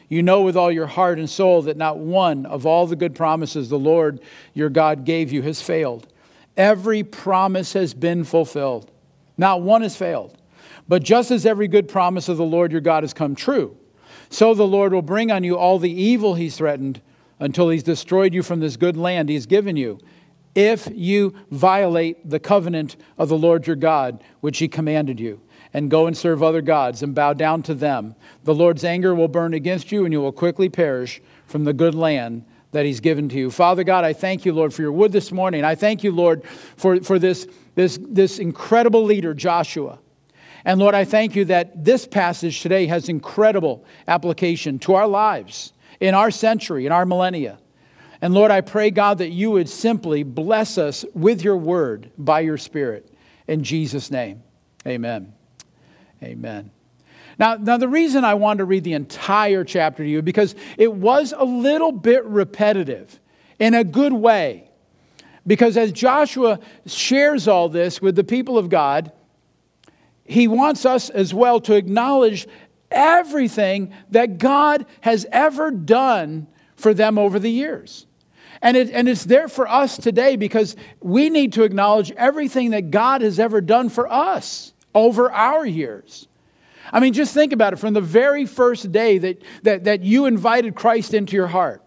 You 0.09 0.23
know 0.23 0.41
with 0.41 0.55
all 0.55 0.71
your 0.71 0.87
heart 0.87 1.19
and 1.19 1.29
soul 1.29 1.63
that 1.63 1.77
not 1.77 1.97
one 1.97 2.45
of 2.45 2.65
all 2.65 2.87
the 2.87 2.95
good 2.95 3.13
promises 3.13 3.69
the 3.69 3.79
Lord 3.79 4.21
your 4.53 4.69
God 4.69 5.03
gave 5.03 5.31
you 5.31 5.41
has 5.41 5.61
failed. 5.61 6.07
Every 6.55 7.03
promise 7.03 7.73
has 7.73 7.93
been 7.93 8.23
fulfilled, 8.23 8.91
not 9.37 9.61
one 9.61 9.81
has 9.81 9.95
failed. 9.95 10.37
But 10.87 11.03
just 11.03 11.31
as 11.31 11.45
every 11.45 11.67
good 11.67 11.89
promise 11.89 12.29
of 12.29 12.37
the 12.37 12.45
Lord 12.45 12.71
your 12.71 12.81
God 12.81 13.03
has 13.03 13.13
come 13.13 13.35
true, 13.35 13.77
so 14.29 14.53
the 14.53 14.67
Lord 14.67 14.93
will 14.93 15.01
bring 15.01 15.31
on 15.31 15.43
you 15.43 15.57
all 15.57 15.79
the 15.79 15.91
evil 15.91 16.35
he's 16.35 16.57
threatened 16.57 17.01
until 17.39 17.69
he's 17.69 17.83
destroyed 17.83 18.33
you 18.33 18.41
from 18.41 18.61
this 18.61 18.77
good 18.77 18.97
land 18.97 19.29
he's 19.29 19.45
given 19.45 19.75
you 19.75 19.99
if 20.57 20.89
you 20.91 21.35
violate 21.51 22.27
the 22.27 22.39
covenant 22.39 22.95
of 23.19 23.29
the 23.29 23.37
Lord 23.37 23.67
your 23.67 23.75
God, 23.75 24.23
which 24.39 24.57
he 24.57 24.67
commanded 24.67 25.19
you, 25.19 25.39
and 25.77 25.91
go 25.91 26.07
and 26.07 26.17
serve 26.17 26.41
other 26.41 26.63
gods 26.63 27.03
and 27.03 27.13
bow 27.13 27.33
down 27.33 27.61
to 27.61 27.75
them. 27.75 28.15
The 28.45 28.55
Lord's 28.55 28.83
anger 28.83 29.13
will 29.13 29.27
burn 29.27 29.53
against 29.53 29.91
you, 29.91 30.05
and 30.05 30.11
you 30.11 30.19
will 30.19 30.31
quickly 30.31 30.69
perish 30.69 31.21
from 31.45 31.65
the 31.65 31.71
good 31.73 31.93
land 31.93 32.45
that 32.71 32.83
he's 32.83 32.99
given 32.99 33.29
to 33.29 33.37
you. 33.37 33.51
Father 33.51 33.83
God, 33.83 34.03
I 34.03 34.11
thank 34.11 34.43
you, 34.43 34.53
Lord, 34.53 34.73
for 34.73 34.81
your 34.81 34.91
wood 34.91 35.11
this 35.11 35.31
morning. 35.31 35.63
I 35.63 35.75
thank 35.75 36.03
you, 36.03 36.11
Lord, 36.11 36.43
for, 36.77 36.99
for 37.01 37.19
this, 37.19 37.47
this, 37.75 37.99
this 38.01 38.39
incredible 38.39 39.03
leader, 39.03 39.35
Joshua. 39.35 39.99
And 40.65 40.79
Lord, 40.79 40.95
I 40.95 41.05
thank 41.05 41.35
you 41.35 41.45
that 41.45 41.85
this 41.85 42.07
passage 42.07 42.61
today 42.61 42.87
has 42.87 43.07
incredible 43.07 43.85
application 44.07 44.79
to 44.79 44.95
our 44.95 45.07
lives, 45.07 45.73
in 45.99 46.15
our 46.15 46.31
century, 46.31 46.87
in 46.87 46.91
our 46.91 47.05
millennia. 47.05 47.59
And 48.19 48.33
Lord, 48.33 48.49
I 48.49 48.61
pray, 48.61 48.89
God, 48.89 49.19
that 49.19 49.29
you 49.29 49.51
would 49.51 49.69
simply 49.69 50.23
bless 50.23 50.79
us 50.79 51.05
with 51.13 51.43
your 51.43 51.57
word 51.57 52.09
by 52.17 52.39
your 52.39 52.57
Spirit. 52.57 53.13
In 53.47 53.63
Jesus' 53.63 54.09
name, 54.09 54.41
amen. 54.87 55.36
Amen. 56.23 56.71
Now, 57.39 57.55
now, 57.55 57.77
the 57.77 57.87
reason 57.87 58.25
I 58.25 58.33
wanted 58.33 58.59
to 58.59 58.65
read 58.65 58.83
the 58.83 58.93
entire 58.93 59.63
chapter 59.63 60.03
to 60.03 60.09
you 60.09 60.21
because 60.21 60.55
it 60.77 60.91
was 60.91 61.33
a 61.37 61.43
little 61.43 61.91
bit 61.91 62.25
repetitive 62.25 63.19
in 63.59 63.75
a 63.75 63.83
good 63.83 64.13
way. 64.13 64.69
Because 65.45 65.77
as 65.77 65.91
Joshua 65.91 66.59
shares 66.87 67.47
all 67.47 67.69
this 67.69 68.01
with 68.01 68.15
the 68.15 68.23
people 68.23 68.57
of 68.57 68.69
God, 68.69 69.11
he 70.25 70.47
wants 70.47 70.85
us 70.85 71.09
as 71.09 71.33
well 71.33 71.61
to 71.61 71.75
acknowledge 71.75 72.47
everything 72.91 73.93
that 74.11 74.39
God 74.39 74.85
has 75.01 75.25
ever 75.31 75.71
done 75.71 76.47
for 76.75 76.93
them 76.93 77.17
over 77.17 77.39
the 77.39 77.51
years. 77.51 78.07
And, 78.61 78.75
it, 78.75 78.89
and 78.89 79.07
it's 79.07 79.23
there 79.23 79.47
for 79.47 79.67
us 79.67 79.97
today 79.97 80.35
because 80.35 80.75
we 80.99 81.29
need 81.29 81.53
to 81.53 81.63
acknowledge 81.63 82.11
everything 82.11 82.71
that 82.71 82.89
God 82.91 83.21
has 83.21 83.39
ever 83.39 83.61
done 83.61 83.89
for 83.89 84.11
us 84.11 84.73
over 84.97 85.31
our 85.31 85.65
years. 85.65 86.27
I 86.91 86.99
mean, 86.99 87.13
just 87.13 87.33
think 87.33 87.53
about 87.53 87.73
it 87.73 87.77
from 87.77 87.93
the 87.93 88.01
very 88.01 88.45
first 88.45 88.91
day 88.91 89.17
that, 89.19 89.41
that, 89.63 89.83
that 89.83 90.01
you 90.01 90.25
invited 90.25 90.75
Christ 90.75 91.13
into 91.13 91.35
your 91.35 91.47
heart, 91.47 91.83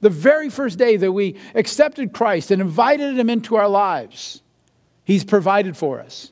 the 0.00 0.10
very 0.10 0.50
first 0.50 0.78
day 0.78 0.96
that 0.96 1.12
we 1.12 1.36
accepted 1.54 2.12
Christ 2.12 2.50
and 2.50 2.60
invited 2.60 3.18
Him 3.18 3.28
into 3.28 3.56
our 3.56 3.68
lives, 3.68 4.42
He's 5.04 5.24
provided 5.24 5.76
for 5.76 6.00
us. 6.00 6.30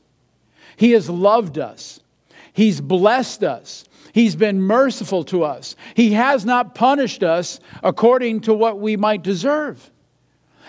He 0.76 0.92
has 0.92 1.10
loved 1.10 1.58
us. 1.58 2.00
He's 2.52 2.80
blessed 2.80 3.42
us. 3.42 3.84
He's 4.12 4.36
been 4.36 4.60
merciful 4.60 5.24
to 5.24 5.42
us. 5.42 5.74
He 5.94 6.12
has 6.12 6.44
not 6.44 6.74
punished 6.74 7.22
us 7.22 7.60
according 7.82 8.42
to 8.42 8.54
what 8.54 8.78
we 8.78 8.96
might 8.96 9.22
deserve. 9.22 9.90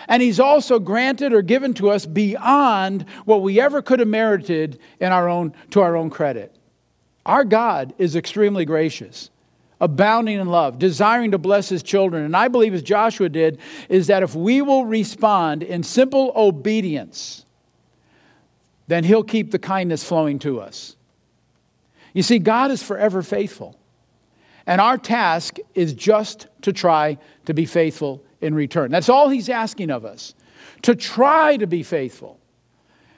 And 0.07 0.21
He's 0.21 0.39
also 0.39 0.79
granted 0.79 1.33
or 1.33 1.41
given 1.41 1.73
to 1.75 1.89
us 1.89 2.05
beyond 2.05 3.05
what 3.25 3.41
we 3.41 3.59
ever 3.59 3.81
could 3.81 3.99
have 3.99 4.07
merited 4.07 4.79
in 4.99 5.11
our 5.11 5.29
own, 5.29 5.53
to 5.71 5.81
our 5.81 5.95
own 5.95 6.09
credit. 6.09 6.55
Our 7.25 7.43
God 7.43 7.93
is 7.97 8.15
extremely 8.15 8.65
gracious, 8.65 9.29
abounding 9.79 10.39
in 10.39 10.47
love, 10.47 10.77
desiring 10.79 11.31
to 11.31 11.37
bless 11.37 11.69
His 11.69 11.83
children. 11.83 12.25
And 12.25 12.35
I 12.35 12.47
believe, 12.47 12.73
as 12.73 12.83
Joshua 12.83 13.29
did, 13.29 13.59
is 13.89 14.07
that 14.07 14.23
if 14.23 14.35
we 14.35 14.61
will 14.61 14.85
respond 14.85 15.63
in 15.63 15.83
simple 15.83 16.33
obedience, 16.35 17.45
then 18.87 19.03
He'll 19.03 19.23
keep 19.23 19.51
the 19.51 19.59
kindness 19.59 20.03
flowing 20.03 20.39
to 20.39 20.59
us. 20.59 20.95
You 22.13 22.23
see, 22.23 22.39
God 22.39 22.71
is 22.71 22.83
forever 22.83 23.23
faithful. 23.23 23.77
And 24.65 24.79
our 24.79 24.97
task 24.97 25.57
is 25.73 25.93
just 25.93 26.47
to 26.61 26.71
try 26.71 27.17
to 27.45 27.53
be 27.53 27.65
faithful 27.65 28.23
in 28.43 28.53
return. 28.53 28.91
That's 28.91 29.09
all 29.09 29.29
He's 29.29 29.49
asking 29.49 29.89
of 29.89 30.05
us 30.05 30.35
to 30.83 30.95
try 30.95 31.57
to 31.57 31.65
be 31.65 31.81
faithful. 31.81 32.39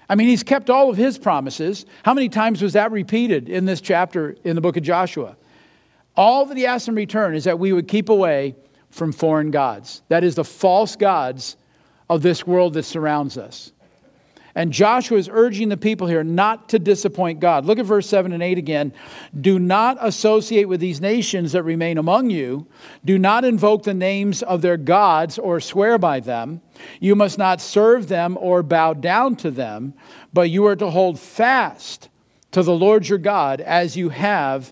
I 0.08 0.16
mean, 0.16 0.28
He's 0.28 0.44
kept 0.44 0.70
all 0.70 0.90
of 0.90 0.98
His 0.98 1.18
promises. 1.18 1.86
How 2.04 2.14
many 2.14 2.30
times 2.30 2.62
was 2.62 2.74
that 2.74 2.92
repeated 2.92 3.50
in 3.50 3.66
this 3.66 3.82
chapter 3.82 4.36
in 4.44 4.56
the 4.56 4.62
book 4.62 4.78
of 4.78 4.84
Joshua? 4.84 5.36
All 6.16 6.46
that 6.46 6.56
He 6.56 6.66
asks 6.66 6.88
in 6.88 6.96
return 6.96 7.36
is 7.36 7.44
that 7.44 7.60
we 7.60 7.74
would 7.74 7.88
keep 7.88 8.10
away 8.10 8.56
from 8.92 9.12
foreign 9.12 9.52
gods. 9.52 10.04
That 10.08 10.24
is, 10.24 10.36
the 10.36 10.44
false 10.44 10.96
gods 10.96 11.58
of 12.10 12.22
this 12.22 12.48
world 12.48 12.74
that 12.76 12.84
surrounds 12.84 13.38
us. 13.38 13.74
And 14.58 14.72
Joshua 14.72 15.18
is 15.18 15.30
urging 15.30 15.68
the 15.68 15.76
people 15.76 16.08
here 16.08 16.24
not 16.24 16.70
to 16.70 16.80
disappoint 16.80 17.42
God. 17.42 17.66
Look 17.66 17.78
at 17.78 17.86
verse 17.86 18.08
7 18.08 18.32
and 18.32 18.42
8 18.42 18.58
again. 18.58 18.94
Do 19.40 19.60
not 19.60 19.98
associate 20.00 20.70
with 20.70 20.80
these 20.80 21.02
nations 21.02 21.52
that 21.52 21.64
remain 21.64 21.98
among 21.98 22.30
you. 22.30 22.66
Do 23.04 23.20
not 23.20 23.44
invoke 23.44 23.84
the 23.84 23.94
names 23.94 24.42
of 24.42 24.62
their 24.62 24.78
gods 24.78 25.38
or 25.38 25.60
swear 25.60 25.98
by 25.98 26.22
them. 26.22 26.62
You 27.02 27.16
must 27.16 27.38
not 27.38 27.60
serve 27.60 28.08
them 28.08 28.38
or 28.40 28.64
bow 28.64 28.94
down 28.94 29.36
to 29.38 29.52
them, 29.52 29.94
but 30.32 30.50
you 30.50 30.66
are 30.68 30.78
to 30.78 30.90
hold 30.90 31.20
fast 31.20 32.08
to 32.52 32.64
the 32.64 32.74
Lord 32.74 33.10
your 33.10 33.18
God 33.18 33.60
as 33.60 33.98
you 33.98 34.08
have 34.08 34.72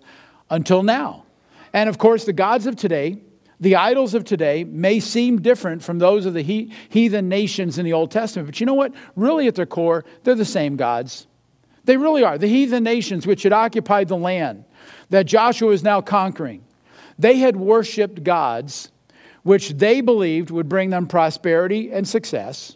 until 0.50 0.82
now. 0.82 1.26
And 1.74 1.90
of 1.90 1.98
course, 1.98 2.24
the 2.24 2.32
gods 2.32 2.68
of 2.68 2.78
today, 2.78 3.18
the 3.64 3.78
idols 3.78 4.14
of 4.14 4.26
today 4.26 4.66
may 4.66 4.99
seem 4.99 5.41
different 5.41 5.82
from 5.82 5.97
those 5.97 6.26
of 6.26 6.34
the 6.34 6.41
heathen 6.41 7.30
nations 7.30 7.80
in 7.80 7.86
the 7.86 7.93
Old 7.93 8.11
Testament, 8.11 8.47
but 8.47 8.59
you 8.59 8.66
know 8.66 8.74
what? 8.74 8.93
Really, 9.16 9.47
at 9.47 9.55
their 9.55 9.66
core, 9.66 10.03
they're 10.24 10.36
the 10.36 10.43
same 10.43 10.76
gods. 10.76 11.28
They 11.86 11.95
really 11.95 12.24
are. 12.24 12.38
The 12.38 12.47
heathen 12.47 12.84
nations 12.84 13.26
which 13.26 13.43
had 13.43 13.53
occupied 13.53 14.09
the 14.09 14.18
land 14.18 14.66
that 15.11 15.26
Joshua 15.26 15.72
is 15.72 15.82
now 15.82 16.01
conquering, 16.01 16.66
they 17.18 17.38
had 17.38 17.55
worshiped 17.55 18.24
gods 18.24 18.91
which 19.43 19.70
they 19.72 20.01
believed 20.01 20.51
would 20.51 20.68
bring 20.68 20.89
them 20.89 21.07
prosperity 21.07 21.91
and 21.91 22.05
success, 22.07 22.76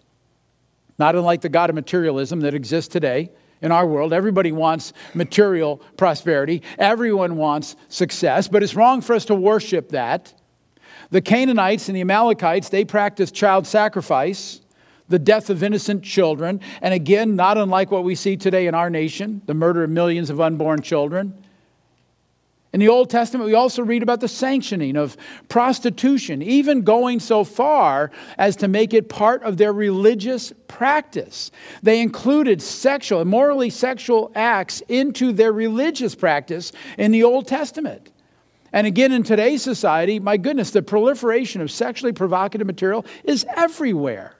not 0.97 1.15
unlike 1.15 1.41
the 1.41 1.49
God 1.49 1.69
of 1.69 1.75
materialism 1.75 2.39
that 2.41 2.53
exists 2.53 2.91
today 2.91 3.29
in 3.61 3.73
our 3.73 3.85
world. 3.85 4.13
Everybody 4.13 4.53
wants 4.53 4.93
material 5.13 5.81
prosperity, 5.97 6.61
everyone 6.79 7.35
wants 7.35 7.75
success, 7.89 8.47
but 8.47 8.63
it's 8.63 8.75
wrong 8.75 9.01
for 9.01 9.15
us 9.15 9.25
to 9.25 9.35
worship 9.35 9.89
that. 9.89 10.33
The 11.10 11.22
Canaanites 11.22 11.88
and 11.88 11.95
the 11.95 12.01
Amalekites, 12.01 12.70
they 12.70 12.84
practiced 12.84 13.34
child 13.34 13.66
sacrifice, 13.66 14.62
the 15.08 15.20
death 15.20 15.49
of 15.49 15.64
innocent 15.64 16.03
children, 16.03 16.60
and 16.82 16.93
again, 16.93 17.36
not 17.36 17.58
unlike 17.58 17.91
what 17.91 18.03
we 18.03 18.16
see 18.16 18.36
today 18.36 18.68
in 18.68 18.76
our 18.76 18.89
nation, 18.89 19.41
the 19.45 19.53
murder 19.53 19.84
of 19.84 19.89
millions 19.89 20.30
of 20.30 20.41
unborn 20.41 20.82
children. 20.82 21.34
In 22.74 22.82
the 22.82 22.89
Old 22.89 23.10
Testament, 23.10 23.47
we 23.47 23.55
also 23.55 23.82
read 23.82 24.03
about 24.03 24.20
the 24.20 24.28
sanctioning 24.28 24.97
of 24.97 25.16
prostitution, 25.47 26.41
even 26.41 26.82
going 26.82 27.22
so 27.22 27.45
far 27.45 28.12
as 28.38 28.58
to 28.58 28.68
make 28.68 28.93
it 28.93 29.08
part 29.08 29.41
of 29.43 29.55
their 29.55 29.72
religious 29.72 30.51
practice. 30.68 31.49
They 31.82 32.01
included 32.01 32.62
sexual, 32.62 33.24
morally 33.24 33.70
sexual 33.70 34.32
acts 34.36 34.82
into 34.89 35.32
their 35.32 35.53
religious 35.53 36.14
practice 36.14 36.74
in 36.97 37.12
the 37.12 37.24
Old 37.24 37.47
Testament. 37.47 38.12
And 38.74 38.86
again, 38.86 39.11
in 39.11 39.24
today's 39.24 39.61
society, 39.61 40.20
my 40.20 40.38
goodness, 40.38 40.72
the 40.72 40.82
proliferation 40.82 41.61
of 41.61 41.72
sexually 41.72 42.13
provocative 42.13 42.68
material 42.68 43.05
is 43.24 43.45
everywhere. 43.55 44.36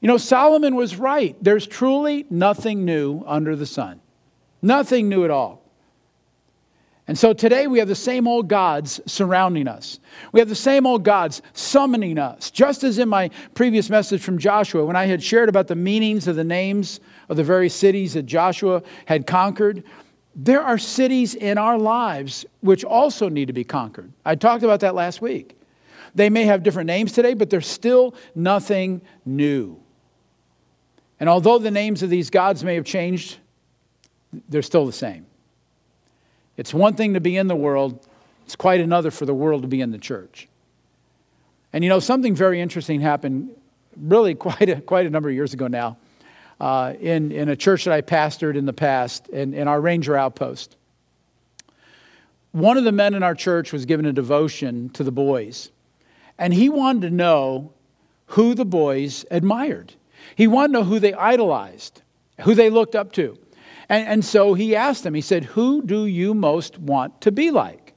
You 0.00 0.08
know, 0.08 0.18
Solomon 0.18 0.76
was 0.76 0.96
right. 0.96 1.36
There's 1.42 1.66
truly 1.66 2.26
nothing 2.28 2.84
new 2.84 3.22
under 3.26 3.56
the 3.56 3.66
sun, 3.66 4.00
nothing 4.60 5.08
new 5.08 5.24
at 5.24 5.30
all. 5.30 5.62
And 7.08 7.16
so 7.16 7.32
today 7.32 7.68
we 7.68 7.78
have 7.78 7.86
the 7.86 7.94
same 7.94 8.26
old 8.26 8.48
gods 8.48 9.00
surrounding 9.06 9.68
us. 9.68 10.00
We 10.32 10.40
have 10.40 10.48
the 10.48 10.56
same 10.56 10.86
old 10.86 11.04
gods 11.04 11.40
summoning 11.52 12.18
us. 12.18 12.50
Just 12.50 12.82
as 12.82 12.98
in 12.98 13.08
my 13.08 13.30
previous 13.54 13.88
message 13.88 14.22
from 14.22 14.38
Joshua, 14.38 14.84
when 14.84 14.96
I 14.96 15.06
had 15.06 15.22
shared 15.22 15.48
about 15.48 15.68
the 15.68 15.76
meanings 15.76 16.26
of 16.26 16.34
the 16.34 16.44
names 16.44 16.98
of 17.28 17.36
the 17.36 17.44
very 17.44 17.68
cities 17.68 18.14
that 18.14 18.26
Joshua 18.26 18.82
had 19.04 19.24
conquered, 19.24 19.84
there 20.36 20.62
are 20.62 20.76
cities 20.76 21.34
in 21.34 21.56
our 21.56 21.78
lives 21.78 22.44
which 22.60 22.84
also 22.84 23.30
need 23.30 23.46
to 23.46 23.54
be 23.54 23.64
conquered. 23.64 24.12
I 24.24 24.34
talked 24.34 24.62
about 24.62 24.80
that 24.80 24.94
last 24.94 25.22
week. 25.22 25.58
They 26.14 26.28
may 26.28 26.44
have 26.44 26.62
different 26.62 26.86
names 26.86 27.12
today, 27.12 27.32
but 27.32 27.48
they're 27.48 27.62
still 27.62 28.14
nothing 28.34 29.00
new. 29.24 29.80
And 31.18 31.30
although 31.30 31.58
the 31.58 31.70
names 31.70 32.02
of 32.02 32.10
these 32.10 32.28
gods 32.28 32.62
may 32.62 32.74
have 32.74 32.84
changed, 32.84 33.38
they're 34.50 34.60
still 34.60 34.84
the 34.84 34.92
same. 34.92 35.26
It's 36.58 36.74
one 36.74 36.94
thing 36.94 37.14
to 37.14 37.20
be 37.20 37.38
in 37.38 37.46
the 37.46 37.56
world, 37.56 38.06
it's 38.44 38.56
quite 38.56 38.80
another 38.80 39.10
for 39.10 39.24
the 39.24 39.34
world 39.34 39.62
to 39.62 39.68
be 39.68 39.80
in 39.80 39.90
the 39.90 39.98
church. 39.98 40.48
And 41.72 41.82
you 41.82 41.88
know, 41.88 41.98
something 41.98 42.34
very 42.34 42.60
interesting 42.60 43.00
happened 43.00 43.50
really 43.98 44.34
quite 44.46 44.68
a, 44.68 44.82
quite 44.82 45.06
a 45.06 45.10
number 45.10 45.30
of 45.30 45.34
years 45.34 45.54
ago 45.54 45.66
now 45.66 45.96
uh, 46.60 46.94
in, 47.00 47.32
in 47.32 47.48
a 47.48 47.56
church 47.56 47.84
that 47.84 47.92
I 47.92 48.00
pastored 48.00 48.56
in 48.56 48.66
the 48.66 48.72
past, 48.72 49.28
in, 49.28 49.54
in 49.54 49.68
our 49.68 49.80
ranger 49.80 50.16
outpost. 50.16 50.76
One 52.52 52.78
of 52.78 52.84
the 52.84 52.92
men 52.92 53.14
in 53.14 53.22
our 53.22 53.34
church 53.34 53.72
was 53.72 53.84
given 53.84 54.06
a 54.06 54.12
devotion 54.12 54.88
to 54.90 55.04
the 55.04 55.12
boys, 55.12 55.70
and 56.38 56.54
he 56.54 56.68
wanted 56.68 57.02
to 57.02 57.10
know 57.10 57.72
who 58.26 58.54
the 58.54 58.64
boys 58.64 59.24
admired. 59.30 59.92
He 60.34 60.46
wanted 60.46 60.68
to 60.68 60.72
know 60.72 60.84
who 60.84 60.98
they 60.98 61.12
idolized, 61.12 62.02
who 62.40 62.54
they 62.54 62.70
looked 62.70 62.94
up 62.94 63.12
to. 63.12 63.38
And, 63.88 64.08
and 64.08 64.24
so 64.24 64.54
he 64.54 64.74
asked 64.74 65.04
them, 65.04 65.14
he 65.14 65.20
said, 65.20 65.44
Who 65.44 65.82
do 65.82 66.06
you 66.06 66.34
most 66.34 66.78
want 66.78 67.20
to 67.20 67.30
be 67.30 67.50
like? 67.50 67.92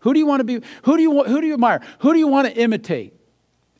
Who 0.00 0.14
do 0.14 0.18
you 0.18 0.26
want 0.26 0.40
to 0.40 0.44
be? 0.44 0.66
Who 0.84 0.96
do 0.96 1.02
you, 1.02 1.22
who 1.24 1.40
do 1.40 1.46
you 1.46 1.54
admire? 1.54 1.82
Who 2.00 2.12
do 2.12 2.18
you 2.18 2.26
want 2.26 2.48
to 2.48 2.56
imitate? 2.56 3.14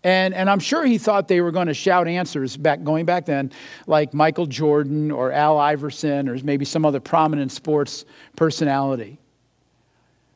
And, 0.03 0.33
and 0.33 0.49
I'm 0.49 0.61
sure 0.61 0.85
he 0.85 0.97
thought 0.97 1.29
they 1.29 1.43
were 1.43 1.51
going 1.51 1.67
to 1.67 1.75
shout 1.75 2.09
answers 2.09 2.57
back 2.57 2.83
going 2.83 3.05
back 3.05 3.27
then, 3.27 3.53
like 3.87 4.15
Michael 4.15 4.47
Jordan 4.47 5.11
or 5.11 5.31
Al 5.31 5.59
Iverson 5.59 6.29
or 6.29 6.39
maybe 6.43 6.65
some 6.65 6.87
other 6.87 7.01
prominent 7.01 7.53
sports 7.53 8.07
personality. 8.35 9.19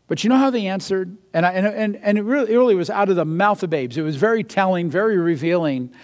But 0.06 0.22
you 0.22 0.28
know 0.28 0.36
how 0.36 0.50
they 0.50 0.66
answered? 0.66 1.16
And, 1.32 1.46
I, 1.46 1.52
and, 1.52 1.66
and, 1.66 1.96
and 1.96 2.18
it, 2.18 2.22
really, 2.22 2.52
it 2.52 2.56
really 2.56 2.74
was 2.74 2.90
out 2.90 3.08
of 3.08 3.16
the 3.16 3.24
mouth 3.24 3.62
of 3.62 3.70
babes. 3.70 3.96
It 3.96 4.02
was 4.02 4.16
very 4.16 4.44
telling, 4.44 4.90
very 4.90 5.16
revealing. 5.16 5.94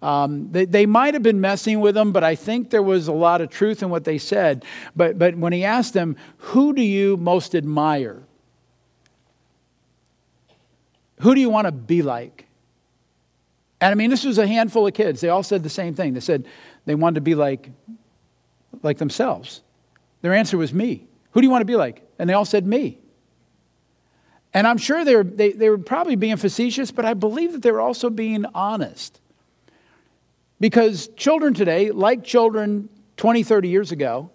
Um, 0.00 0.52
they, 0.52 0.64
they 0.64 0.86
might 0.86 1.14
have 1.14 1.24
been 1.24 1.40
messing 1.40 1.80
with 1.80 1.96
them, 1.96 2.12
but 2.12 2.22
I 2.22 2.36
think 2.36 2.70
there 2.70 2.84
was 2.84 3.08
a 3.08 3.12
lot 3.12 3.40
of 3.40 3.50
truth 3.50 3.82
in 3.82 3.90
what 3.90 4.04
they 4.04 4.18
said. 4.18 4.64
But, 4.94 5.18
but 5.18 5.36
when 5.36 5.52
he 5.52 5.64
asked 5.64 5.92
them, 5.92 6.16
Who 6.36 6.72
do 6.72 6.82
you 6.82 7.16
most 7.16 7.56
admire? 7.56 8.22
Who 11.20 11.34
do 11.34 11.40
you 11.40 11.50
want 11.50 11.66
to 11.66 11.72
be 11.72 12.02
like? 12.02 12.47
And 13.80 13.92
I 13.92 13.94
mean, 13.94 14.10
this 14.10 14.24
was 14.24 14.38
a 14.38 14.46
handful 14.46 14.86
of 14.86 14.94
kids. 14.94 15.20
They 15.20 15.28
all 15.28 15.42
said 15.42 15.62
the 15.62 15.68
same 15.68 15.94
thing. 15.94 16.14
They 16.14 16.20
said 16.20 16.46
they 16.84 16.94
wanted 16.94 17.16
to 17.16 17.20
be 17.20 17.34
like, 17.34 17.70
like 18.82 18.98
themselves. 18.98 19.62
Their 20.22 20.34
answer 20.34 20.58
was 20.58 20.72
me. 20.72 21.06
Who 21.32 21.40
do 21.40 21.46
you 21.46 21.50
want 21.50 21.62
to 21.62 21.66
be 21.66 21.76
like? 21.76 22.02
And 22.18 22.28
they 22.28 22.34
all 22.34 22.44
said 22.44 22.66
me. 22.66 22.98
And 24.52 24.66
I'm 24.66 24.78
sure 24.78 25.04
they 25.04 25.14
were, 25.14 25.24
they, 25.24 25.52
they 25.52 25.70
were 25.70 25.78
probably 25.78 26.16
being 26.16 26.36
facetious, 26.36 26.90
but 26.90 27.04
I 27.04 27.14
believe 27.14 27.52
that 27.52 27.62
they 27.62 27.70
were 27.70 27.80
also 27.80 28.10
being 28.10 28.44
honest. 28.54 29.20
Because 30.58 31.08
children 31.16 31.54
today, 31.54 31.90
like 31.90 32.24
children 32.24 32.88
20, 33.16 33.42
30 33.42 33.68
years 33.68 33.92
ago, 33.92 34.30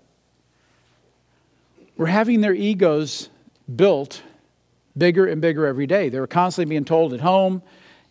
were 1.97 2.07
having 2.07 2.41
their 2.41 2.53
egos 2.53 3.29
built 3.75 4.21
bigger 4.97 5.25
and 5.25 5.41
bigger 5.41 5.65
every 5.65 5.87
day. 5.87 6.09
They 6.09 6.19
were 6.19 6.27
constantly 6.27 6.69
being 6.69 6.85
told 6.85 7.13
at 7.13 7.19
home, 7.19 7.61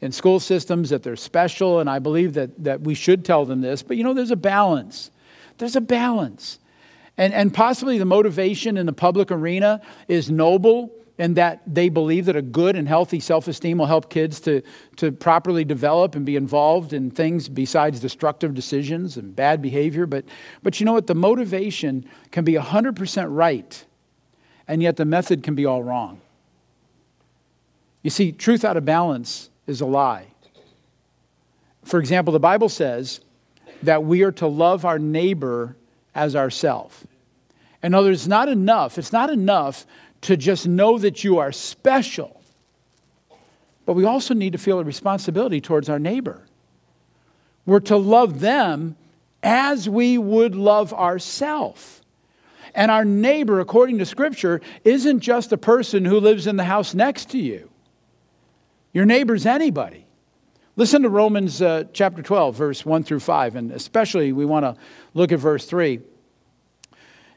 in 0.03 0.11
school 0.11 0.41
systems 0.41 0.91
that 0.91 1.05
they're 1.05 1.17
special, 1.17 1.79
and 1.79 1.89
I 1.89 2.01
believe 2.01 2.35
that, 2.35 2.65
that 2.65 2.81
we 2.83 2.93
should 2.93 3.25
tell 3.25 3.47
them 3.47 3.61
this, 3.61 3.83
but 3.83 3.97
you 3.97 4.03
know, 4.03 4.13
there's 4.13 4.33
a 4.33 4.37
balance. 4.37 5.13
There's 5.59 5.77
a 5.77 5.81
balance. 5.81 6.59
And, 7.17 7.33
and 7.33 7.55
possibly 7.55 7.99
the 7.99 8.05
motivation 8.05 8.77
in 8.77 8.85
the 8.85 8.93
public 8.93 9.31
arena 9.31 9.81
is 10.09 10.29
noble 10.29 10.93
in 11.19 11.35
that 11.35 11.63
they 11.67 11.89
believe 11.89 12.25
that 12.25 12.35
a 12.35 12.43
good 12.43 12.75
and 12.75 12.89
healthy 12.89 13.21
self 13.21 13.47
esteem 13.47 13.79
will 13.79 13.87
help 13.87 14.11
kids 14.11 14.41
to, 14.41 14.63
to 14.97 15.13
properly 15.13 15.65
develop 15.65 16.17
and 16.17 16.27
be 16.27 16.35
involved 16.35 16.93
in 16.93 17.11
things 17.11 17.49
besides 17.49 18.01
destructive 18.01 18.55
decisions 18.55 19.17
and 19.17 19.37
bad 19.37 19.63
behavior. 19.63 20.07
But, 20.07 20.25
but 20.65 20.81
you 20.81 20.87
know 20.87 20.95
what? 20.95 21.07
The 21.07 21.15
motivation 21.15 22.07
can 22.33 22.45
be 22.45 22.55
100% 22.55 23.27
right 23.29 23.85
and 24.67 24.83
yet 24.83 24.97
the 24.97 25.05
method 25.05 25.45
can 25.45 25.55
be 25.55 25.65
all 25.65 25.83
wrong. 25.83 26.21
You 28.03 28.11
see, 28.11 28.33
truth 28.33 28.65
out 28.65 28.77
of 28.77 28.85
balance 28.85 29.51
is 29.67 29.81
a 29.81 29.87
lie. 29.87 30.27
For 31.85 31.99
example, 31.99 32.33
the 32.33 32.41
Bible 32.41 32.69
says 32.69 33.21
that 33.83 34.05
we 34.05 34.23
are 34.23 34.33
to 34.33 34.47
love 34.47 34.85
our 34.85 34.99
neighbor 34.99 35.77
as 36.15 36.37
ourself. 36.37 37.07
In 37.83 37.95
other 37.95 38.13
it's 38.13 38.27
not 38.27 38.49
enough. 38.49 38.99
It's 38.99 39.13
not 39.13 39.31
enough 39.31 39.87
to 40.23 40.37
just 40.37 40.69
know 40.69 40.99
that 40.99 41.25
you 41.25 41.39
are 41.39 41.51
special, 41.51 42.41
but 43.85 43.95
we 43.95 44.05
also 44.05 44.35
need 44.35 44.53
to 44.53 44.59
feel 44.59 44.79
a 44.79 44.85
responsibility 44.85 45.61
towards 45.61 45.89
our 45.89 45.99
neighbor. 45.99 46.43
We're 47.67 47.81
to 47.81 47.97
love 47.97 48.41
them 48.41 48.97
as 49.43 49.89
we 49.89 50.19
would 50.19 50.55
love 50.55 50.95
ourselves. 50.95 52.03
And 52.75 52.91
our 52.91 53.05
neighbor, 53.05 53.59
according 53.59 53.99
to 53.99 54.07
Scripture, 54.07 54.61
isn't 54.85 55.21
just 55.21 55.53
a 55.53 55.59
person 55.59 56.05
who 56.05 56.21
lives 56.21 56.47
in 56.47 56.57
the 56.57 56.65
house 56.65 56.95
next 56.95 57.31
to 57.31 57.39
you. 57.39 57.72
Your 58.93 59.07
neighbor's 59.07 59.47
anybody. 59.47 60.07
Listen 60.77 61.03
to 61.03 61.09
Romans 61.09 61.63
uh, 61.63 61.85
chapter 61.93 62.23
12, 62.23 62.55
verse 62.55 62.85
1 62.85 63.05
through 63.05 63.21
5, 63.21 63.57
and 63.57 63.73
especially 63.73 64.33
we 64.33 64.45
want 64.45 64.65
to 64.65 64.77
look 65.15 65.33
at 65.33 65.39
verse 65.39 65.65
3. 65.67 66.01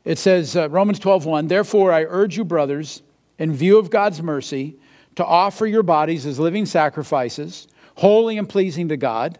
It 0.04 0.18
says, 0.18 0.56
uh, 0.56 0.70
Romans 0.70 1.00
12, 1.00 1.26
1, 1.26 1.48
Therefore 1.48 1.92
I 1.92 2.04
urge 2.04 2.38
you, 2.38 2.44
brothers, 2.44 3.02
in 3.40 3.54
view 3.54 3.78
of 3.78 3.90
God's 3.90 4.22
mercy, 4.22 4.76
to 5.16 5.26
offer 5.26 5.66
your 5.66 5.84
bodies 5.84 6.26
as 6.26 6.40
living 6.40 6.66
sacrifices, 6.66 7.68
holy 7.96 8.38
and 8.38 8.48
pleasing 8.48 8.90
to 8.90 8.98
God. 8.98 9.40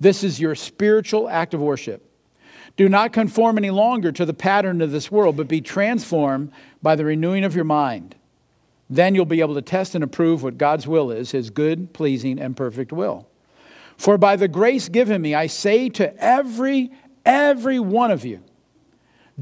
This 0.00 0.24
is 0.24 0.40
your 0.40 0.54
spiritual 0.54 1.28
act 1.28 1.54
of 1.54 1.60
worship. 1.60 2.08
Do 2.76 2.88
not 2.88 3.12
conform 3.12 3.58
any 3.58 3.70
longer 3.70 4.10
to 4.12 4.24
the 4.24 4.34
pattern 4.34 4.80
of 4.80 4.90
this 4.90 5.10
world, 5.10 5.36
but 5.36 5.46
be 5.46 5.60
transformed 5.60 6.52
by 6.82 6.96
the 6.96 7.04
renewing 7.04 7.44
of 7.44 7.54
your 7.54 7.64
mind. 7.64 8.16
Then 8.92 9.14
you'll 9.14 9.24
be 9.24 9.40
able 9.40 9.54
to 9.54 9.62
test 9.62 9.94
and 9.94 10.04
approve 10.04 10.42
what 10.42 10.58
God's 10.58 10.86
will 10.86 11.10
is, 11.10 11.30
his 11.30 11.48
good, 11.48 11.94
pleasing, 11.94 12.38
and 12.38 12.54
perfect 12.54 12.92
will. 12.92 13.26
For 13.96 14.18
by 14.18 14.36
the 14.36 14.48
grace 14.48 14.90
given 14.90 15.22
me, 15.22 15.34
I 15.34 15.46
say 15.46 15.88
to 15.88 16.14
every, 16.22 16.90
every 17.24 17.80
one 17.80 18.10
of 18.10 18.26
you, 18.26 18.42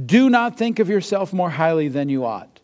do 0.06 0.30
not 0.30 0.56
think 0.56 0.78
of 0.78 0.88
yourself 0.88 1.32
more 1.32 1.50
highly 1.50 1.88
than 1.88 2.08
you 2.08 2.24
ought, 2.24 2.60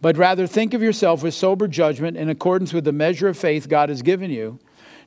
but 0.00 0.16
rather 0.16 0.48
think 0.48 0.74
of 0.74 0.82
yourself 0.82 1.22
with 1.22 1.34
sober 1.34 1.68
judgment 1.68 2.16
in 2.16 2.28
accordance 2.28 2.72
with 2.72 2.82
the 2.82 2.90
measure 2.90 3.28
of 3.28 3.38
faith 3.38 3.68
God 3.68 3.88
has 3.88 4.02
given 4.02 4.32
you. 4.32 4.58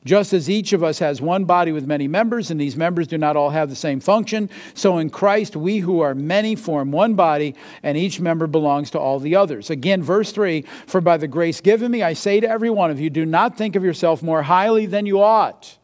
Just 0.06 0.34
as 0.34 0.50
each 0.50 0.74
of 0.74 0.84
us 0.84 1.00
has 1.00 1.22
one 1.22 1.46
body 1.46 1.72
with 1.72 1.86
many 1.86 2.08
members, 2.08 2.52
and 2.52 2.60
these 2.60 2.78
members 2.78 3.08
do 3.08 3.18
not 3.18 3.36
all 3.36 3.50
have 3.50 3.70
the 3.70 3.76
same 3.76 4.00
function, 4.00 4.50
so 4.74 4.98
in 4.98 5.10
Christ 5.10 5.56
we 5.56 5.80
who 5.80 6.02
are 6.02 6.16
many 6.16 6.56
form 6.56 6.92
one 6.92 7.16
body, 7.16 7.56
and 7.84 7.98
each 7.98 8.20
member 8.20 8.48
belongs 8.48 8.92
to 8.92 9.00
all 9.00 9.20
the 9.20 9.36
others. 9.36 9.70
Again, 9.70 10.04
verse 10.04 10.32
3 10.32 10.62
For 10.86 11.02
by 11.02 11.18
the 11.18 11.28
grace 11.28 11.62
given 11.62 11.92
me, 11.92 12.04
I 12.04 12.14
say 12.14 12.40
to 12.40 12.50
every 12.50 12.70
one 12.70 12.92
of 12.92 13.00
you, 13.00 13.10
do 13.10 13.26
not 13.26 13.58
think 13.58 13.76
of 13.76 13.84
yourself 13.84 14.24
more 14.24 14.44
highly 14.44 14.86
than 14.86 15.06
you 15.06 15.22
ought, 15.22 15.78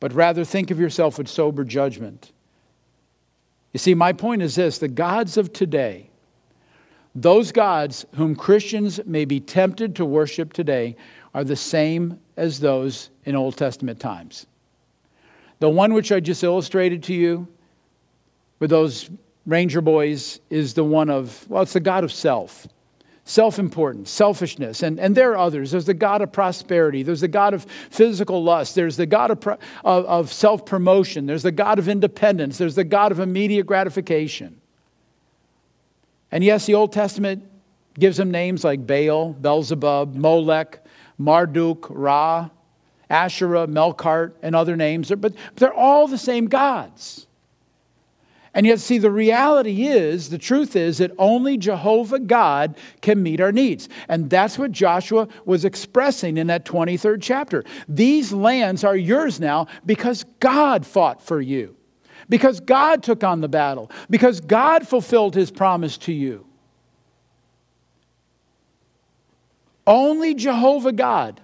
but 0.00 0.12
rather 0.12 0.44
think 0.44 0.70
of 0.70 0.80
yourself 0.80 1.18
with 1.18 1.28
sober 1.28 1.64
judgment. 1.64 2.32
You 3.72 3.78
see, 3.78 3.94
my 3.94 4.12
point 4.12 4.42
is 4.42 4.56
this 4.56 4.78
the 4.78 4.88
gods 4.88 5.36
of 5.36 5.52
today, 5.52 6.09
those 7.14 7.50
gods 7.50 8.06
whom 8.14 8.36
Christians 8.36 9.00
may 9.04 9.24
be 9.24 9.40
tempted 9.40 9.96
to 9.96 10.04
worship 10.04 10.52
today 10.52 10.96
are 11.34 11.44
the 11.44 11.56
same 11.56 12.18
as 12.36 12.60
those 12.60 13.10
in 13.24 13.34
Old 13.34 13.56
Testament 13.56 13.98
times. 13.98 14.46
The 15.58 15.68
one 15.68 15.92
which 15.92 16.12
I 16.12 16.20
just 16.20 16.42
illustrated 16.42 17.02
to 17.04 17.14
you 17.14 17.46
with 18.60 18.70
those 18.70 19.10
ranger 19.46 19.80
boys 19.80 20.40
is 20.50 20.74
the 20.74 20.84
one 20.84 21.10
of, 21.10 21.48
well, 21.48 21.62
it's 21.62 21.72
the 21.72 21.80
God 21.80 22.04
of 22.04 22.12
self, 22.12 22.66
self 23.24 23.58
importance, 23.58 24.10
selfishness. 24.10 24.82
And, 24.82 25.00
and 25.00 25.14
there 25.14 25.32
are 25.32 25.38
others. 25.38 25.72
There's 25.72 25.86
the 25.86 25.94
God 25.94 26.22
of 26.22 26.32
prosperity, 26.32 27.02
there's 27.02 27.20
the 27.20 27.28
God 27.28 27.54
of 27.54 27.64
physical 27.90 28.42
lust, 28.42 28.74
there's 28.74 28.96
the 28.96 29.06
God 29.06 29.30
of, 29.30 29.58
of, 29.84 30.04
of 30.06 30.32
self 30.32 30.64
promotion, 30.64 31.26
there's 31.26 31.42
the 31.42 31.52
God 31.52 31.78
of 31.78 31.88
independence, 31.88 32.56
there's 32.56 32.76
the 32.76 32.84
God 32.84 33.12
of 33.12 33.20
immediate 33.20 33.66
gratification. 33.66 34.59
And 36.32 36.44
yes, 36.44 36.66
the 36.66 36.74
Old 36.74 36.92
Testament 36.92 37.44
gives 37.98 38.16
them 38.16 38.30
names 38.30 38.64
like 38.64 38.86
Baal, 38.86 39.32
Beelzebub, 39.32 40.14
Molech, 40.14 40.84
Marduk, 41.18 41.86
Ra, 41.90 42.48
Asherah, 43.08 43.66
Melkart, 43.66 44.34
and 44.42 44.54
other 44.54 44.76
names. 44.76 45.10
But 45.10 45.34
they're 45.56 45.74
all 45.74 46.06
the 46.06 46.18
same 46.18 46.46
gods. 46.46 47.26
And 48.52 48.66
yet, 48.66 48.80
see, 48.80 48.98
the 48.98 49.12
reality 49.12 49.86
is, 49.86 50.30
the 50.30 50.38
truth 50.38 50.74
is 50.74 50.98
that 50.98 51.12
only 51.18 51.56
Jehovah 51.56 52.18
God 52.18 52.76
can 53.00 53.22
meet 53.22 53.40
our 53.40 53.52
needs. 53.52 53.88
And 54.08 54.28
that's 54.28 54.58
what 54.58 54.72
Joshua 54.72 55.28
was 55.44 55.64
expressing 55.64 56.36
in 56.36 56.48
that 56.48 56.64
23rd 56.64 57.18
chapter. 57.22 57.64
These 57.88 58.32
lands 58.32 58.82
are 58.82 58.96
yours 58.96 59.38
now 59.38 59.68
because 59.86 60.24
God 60.40 60.84
fought 60.84 61.22
for 61.22 61.40
you 61.40 61.76
because 62.30 62.60
God 62.60 63.02
took 63.02 63.22
on 63.22 63.42
the 63.42 63.48
battle, 63.48 63.90
because 64.08 64.40
God 64.40 64.88
fulfilled 64.88 65.34
his 65.34 65.50
promise 65.50 65.98
to 65.98 66.12
you. 66.12 66.46
Only 69.86 70.34
Jehovah 70.34 70.92
God 70.92 71.40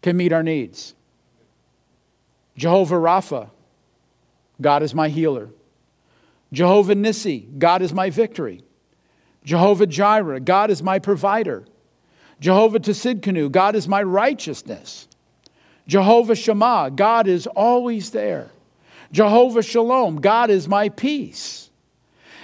can 0.00 0.16
meet 0.16 0.32
our 0.32 0.42
needs. 0.42 0.94
Jehovah 2.56 2.96
Rapha, 2.96 3.50
God 4.60 4.82
is 4.82 4.94
my 4.94 5.08
healer. 5.08 5.50
Jehovah 6.52 6.94
Nissi, 6.94 7.58
God 7.58 7.82
is 7.82 7.92
my 7.92 8.10
victory. 8.10 8.62
Jehovah 9.44 9.86
Jireh, 9.86 10.40
God 10.40 10.70
is 10.70 10.82
my 10.82 10.98
provider. 10.98 11.64
Jehovah 12.40 12.80
Tsidkenu, 12.80 13.50
God 13.50 13.74
is 13.74 13.86
my 13.86 14.02
righteousness. 14.02 15.06
Jehovah 15.86 16.34
Shammah, 16.34 16.92
God 16.94 17.26
is 17.26 17.46
always 17.46 18.10
there. 18.10 18.50
Jehovah 19.12 19.62
Shalom, 19.62 20.16
God 20.16 20.50
is 20.50 20.66
my 20.68 20.88
peace. 20.88 21.70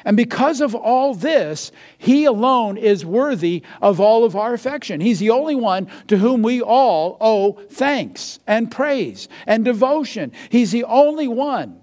And 0.04 0.16
because 0.16 0.60
of 0.60 0.74
all 0.74 1.14
this, 1.14 1.72
He 1.98 2.24
alone 2.24 2.76
is 2.76 3.04
worthy 3.04 3.62
of 3.82 4.00
all 4.00 4.24
of 4.24 4.36
our 4.36 4.54
affection. 4.54 5.00
He's 5.00 5.18
the 5.18 5.30
only 5.30 5.54
one 5.54 5.90
to 6.06 6.16
whom 6.16 6.42
we 6.42 6.62
all 6.62 7.16
owe 7.20 7.52
thanks 7.70 8.38
and 8.46 8.70
praise 8.70 9.28
and 9.46 9.64
devotion. 9.64 10.32
He's 10.50 10.70
the 10.70 10.84
only 10.84 11.28
one 11.28 11.80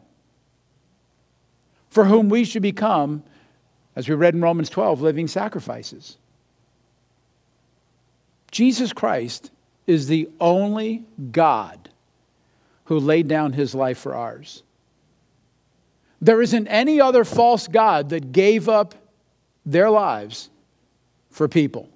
for 1.89 2.05
whom 2.05 2.29
we 2.29 2.43
should 2.43 2.61
become, 2.61 3.23
as 3.95 4.09
we 4.09 4.15
read 4.15 4.33
in 4.33 4.41
Romans 4.41 4.69
12, 4.69 5.01
living 5.01 5.27
sacrifices. 5.27 6.17
Jesus 8.51 8.91
Christ 8.91 9.51
is 9.87 10.07
the 10.07 10.29
only 10.39 11.03
God 11.31 11.89
who 12.85 12.99
laid 12.99 13.27
down 13.27 13.53
his 13.53 13.73
life 13.73 13.97
for 13.97 14.13
ours. 14.13 14.63
There 16.25 16.41
isn't 16.41 16.67
any 16.69 16.99
other 16.99 17.23
false 17.23 17.67
God 17.67 18.09
that 18.09 18.31
gave 18.31 18.67
up 18.67 18.95
their 19.63 19.91
lives 19.91 20.49
for 21.29 21.47
people. 21.47 21.87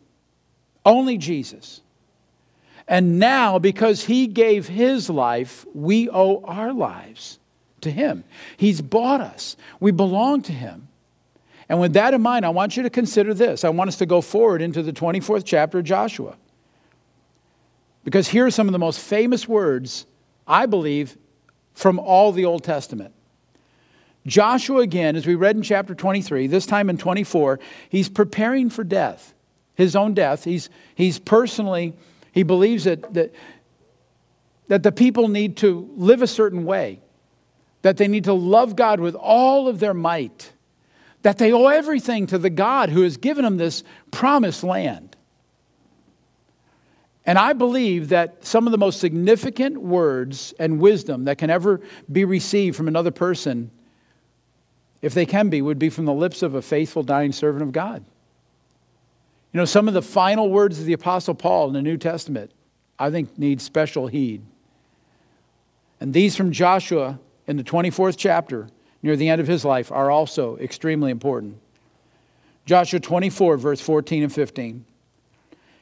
Only 0.85 1.17
Jesus. 1.17 1.81
And 2.87 3.17
now, 3.17 3.57
because 3.57 4.05
he 4.05 4.27
gave 4.27 4.67
his 4.67 5.09
life, 5.09 5.65
we 5.73 6.11
owe 6.11 6.43
our 6.43 6.73
lives 6.73 7.39
to 7.81 7.89
him. 7.89 8.23
He's 8.55 8.81
bought 8.81 9.19
us, 9.19 9.57
we 9.79 9.89
belong 9.89 10.43
to 10.43 10.51
him. 10.51 10.89
And 11.67 11.79
with 11.79 11.93
that 11.93 12.13
in 12.13 12.21
mind, 12.21 12.45
I 12.45 12.49
want 12.49 12.77
you 12.77 12.83
to 12.83 12.89
consider 12.91 13.33
this. 13.33 13.63
I 13.63 13.69
want 13.69 13.87
us 13.87 13.97
to 13.97 14.05
go 14.05 14.21
forward 14.21 14.61
into 14.61 14.83
the 14.83 14.93
24th 14.93 15.43
chapter 15.43 15.79
of 15.79 15.85
Joshua. 15.85 16.37
Because 18.03 18.27
here 18.27 18.45
are 18.45 18.51
some 18.51 18.67
of 18.67 18.73
the 18.73 18.79
most 18.79 18.99
famous 18.99 19.47
words, 19.47 20.05
I 20.45 20.67
believe, 20.67 21.17
from 21.73 21.97
all 21.97 22.31
the 22.31 22.45
Old 22.45 22.63
Testament. 22.63 23.15
Joshua, 24.25 24.81
again, 24.81 25.15
as 25.15 25.25
we 25.25 25.35
read 25.35 25.55
in 25.55 25.63
chapter 25.63 25.95
23, 25.95 26.47
this 26.47 26.65
time 26.65 26.89
in 26.89 26.97
24, 26.97 27.59
he's 27.89 28.09
preparing 28.09 28.69
for 28.69 28.83
death, 28.83 29.33
his 29.75 29.95
own 29.95 30.13
death. 30.13 30.43
He's, 30.43 30.69
he's 30.95 31.19
personally, 31.19 31.93
he 32.31 32.43
believes 32.43 32.83
that, 32.83 33.13
that, 33.13 33.33
that 34.67 34.83
the 34.83 34.91
people 34.91 35.29
need 35.29 35.57
to 35.57 35.89
live 35.95 36.21
a 36.21 36.27
certain 36.27 36.65
way, 36.65 36.99
that 37.81 37.97
they 37.97 38.07
need 38.07 38.25
to 38.25 38.33
love 38.33 38.75
God 38.75 38.99
with 38.99 39.15
all 39.15 39.67
of 39.67 39.79
their 39.79 39.93
might, 39.93 40.51
that 41.21 41.37
they 41.37 41.53
owe 41.53 41.67
everything 41.67 42.27
to 42.27 42.37
the 42.37 42.49
God 42.49 42.89
who 42.89 43.01
has 43.03 43.17
given 43.17 43.43
them 43.43 43.57
this 43.57 43.83
promised 44.11 44.63
land. 44.63 45.15
And 47.25 47.37
I 47.37 47.53
believe 47.53 48.09
that 48.09 48.45
some 48.45 48.65
of 48.67 48.71
the 48.71 48.77
most 48.77 48.99
significant 48.99 49.79
words 49.79 50.53
and 50.59 50.79
wisdom 50.79 51.25
that 51.25 51.37
can 51.37 51.49
ever 51.49 51.81
be 52.11 52.25
received 52.25 52.75
from 52.75 52.87
another 52.87 53.11
person 53.11 53.71
if 55.01 55.13
they 55.13 55.25
can 55.25 55.49
be, 55.49 55.61
would 55.61 55.79
be 55.79 55.89
from 55.89 56.05
the 56.05 56.13
lips 56.13 56.41
of 56.41 56.55
a 56.55 56.61
faithful, 56.61 57.03
dying 57.03 57.31
servant 57.31 57.63
of 57.63 57.71
God. 57.71 58.03
You 59.53 59.57
know, 59.57 59.65
some 59.65 59.87
of 59.87 59.93
the 59.93 60.01
final 60.01 60.49
words 60.49 60.79
of 60.79 60.85
the 60.85 60.93
Apostle 60.93 61.33
Paul 61.33 61.67
in 61.67 61.73
the 61.73 61.81
New 61.81 61.97
Testament, 61.97 62.51
I 62.99 63.09
think, 63.09 63.37
need 63.37 63.61
special 63.61 64.07
heed. 64.07 64.41
And 65.99 66.13
these 66.13 66.35
from 66.35 66.51
Joshua 66.51 67.19
in 67.47 67.57
the 67.57 67.63
24th 67.63 68.15
chapter, 68.17 68.67
near 69.01 69.15
the 69.15 69.29
end 69.29 69.41
of 69.41 69.47
his 69.47 69.65
life, 69.65 69.91
are 69.91 70.11
also 70.11 70.57
extremely 70.57 71.11
important. 71.11 71.57
Joshua 72.65 72.99
24, 72.99 73.57
verse 73.57 73.81
14 73.81 74.23
and 74.23 74.33
15. 74.33 74.85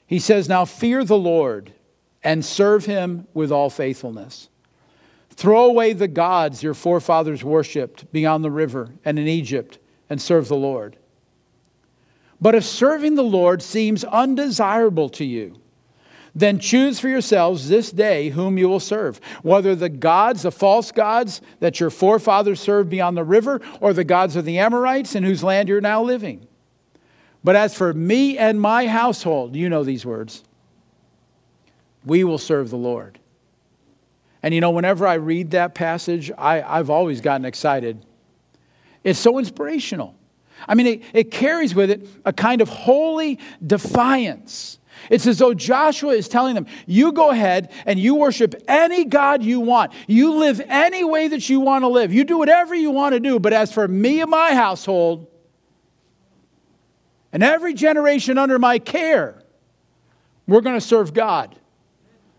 He 0.06 0.20
says, 0.20 0.48
Now 0.48 0.64
fear 0.64 1.04
the 1.04 1.18
Lord 1.18 1.74
and 2.24 2.46
serve 2.46 2.86
him 2.86 3.28
with 3.34 3.52
all 3.52 3.70
faithfulness. 3.70 4.48
Throw 5.38 5.66
away 5.66 5.94
the 5.94 6.08
gods 6.08 6.64
your 6.64 6.74
forefathers 6.74 7.44
worshipped 7.44 8.12
beyond 8.12 8.44
the 8.44 8.50
river 8.50 8.90
and 9.06 9.20
in 9.20 9.28
Egypt 9.28 9.78
and 10.10 10.20
serve 10.20 10.48
the 10.48 10.56
Lord. 10.56 10.98
But 12.42 12.56
if 12.56 12.66
serving 12.66 13.14
the 13.14 13.24
Lord 13.24 13.62
seems 13.62 14.04
undesirable 14.04 15.10
to 15.10 15.24
you, 15.24 15.60
then 16.34 16.58
choose 16.58 17.00
for 17.00 17.08
yourselves 17.08 17.70
this 17.70 17.92
day 17.92 18.30
whom 18.30 18.58
you 18.58 18.68
will 18.68 18.80
serve, 18.80 19.22
whether 19.44 19.76
the 19.76 19.90
gods, 19.90 20.42
the 20.42 20.52
false 20.52 20.92
gods 20.92 21.42
that 21.60 21.80
your 21.80 21.92
forefathers 21.92 22.60
served 22.60 22.90
beyond 22.90 23.16
the 23.16 23.24
river, 23.24 23.62
or 23.80 23.94
the 23.94 24.04
gods 24.04 24.36
of 24.36 24.44
the 24.44 24.58
Amorites 24.58 25.14
in 25.14 25.24
whose 25.24 25.44
land 25.44 25.70
you're 25.70 25.82
now 25.82 26.02
living. 26.02 26.48
But 27.44 27.56
as 27.56 27.76
for 27.76 27.94
me 27.94 28.40
and 28.40 28.60
my 28.60 28.88
household, 28.88 29.56
you 29.56 29.70
know 29.70 29.84
these 29.84 30.06
words, 30.06 30.44
we 32.06 32.24
will 32.24 32.40
serve 32.40 32.72
the 32.72 32.78
Lord. 32.78 33.20
And 34.48 34.54
you 34.54 34.62
know, 34.62 34.72
whenever 34.72 35.06
I 35.06 35.16
read 35.16 35.52
that 35.52 35.76
passage, 35.76 36.32
I, 36.38 36.62
I've 36.62 36.90
always 36.90 37.20
gotten 37.20 37.44
excited. 37.44 38.06
It's 39.04 39.20
so 39.20 39.40
inspirational. 39.40 40.16
I 40.66 40.74
mean, 40.74 40.88
it, 40.88 41.04
it 41.12 41.32
carries 41.32 41.76
with 41.76 41.92
it 41.92 42.08
a 42.24 42.32
kind 42.32 42.62
of 42.62 42.70
holy 42.70 43.40
defiance. 43.66 44.80
It's 45.10 45.28
as 45.28 45.40
though 45.40 45.54
Joshua 45.54 46.14
is 46.14 46.30
telling 46.30 46.56
them, 46.56 46.66
you 46.86 47.12
go 47.12 47.30
ahead 47.30 47.74
and 47.86 48.00
you 48.00 48.16
worship 48.16 48.56
any 48.70 49.04
God 49.04 49.44
you 49.44 49.60
want. 49.60 49.92
You 50.08 50.36
live 50.36 50.62
any 50.70 51.04
way 51.04 51.28
that 51.28 51.50
you 51.50 51.60
want 51.60 51.84
to 51.84 51.90
live. 51.90 52.14
You 52.14 52.24
do 52.24 52.38
whatever 52.38 52.74
you 52.74 52.92
want 52.92 53.16
to 53.16 53.20
do. 53.20 53.40
But 53.40 53.52
as 53.52 53.74
for 53.74 53.86
me 53.86 54.22
and 54.22 54.32
my 54.32 54.56
household, 54.56 55.28
and 57.34 57.44
every 57.44 57.74
generation 57.74 58.38
under 58.38 58.58
my 58.60 58.80
care, 58.80 59.44
we're 60.48 60.62
going 60.62 60.80
to 60.80 60.88
serve 60.88 61.14
God, 61.14 61.54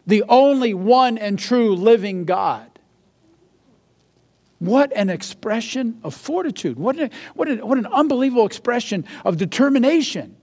the 0.09 0.25
only 0.27 0.73
one 0.73 1.19
and 1.19 1.39
true 1.39 1.77
living 1.77 2.25
God. 2.25 2.67
What 4.59 4.91
an 4.97 5.11
expression 5.11 6.01
of 6.03 6.15
fortitude. 6.15 6.79
What, 6.79 6.99
a, 6.99 7.11
what, 7.35 7.49
a, 7.49 7.57
what 7.57 7.77
an 7.77 7.87
unbelievable 7.87 8.47
expression 8.47 9.05
of 9.25 9.37
determination. 9.37 10.35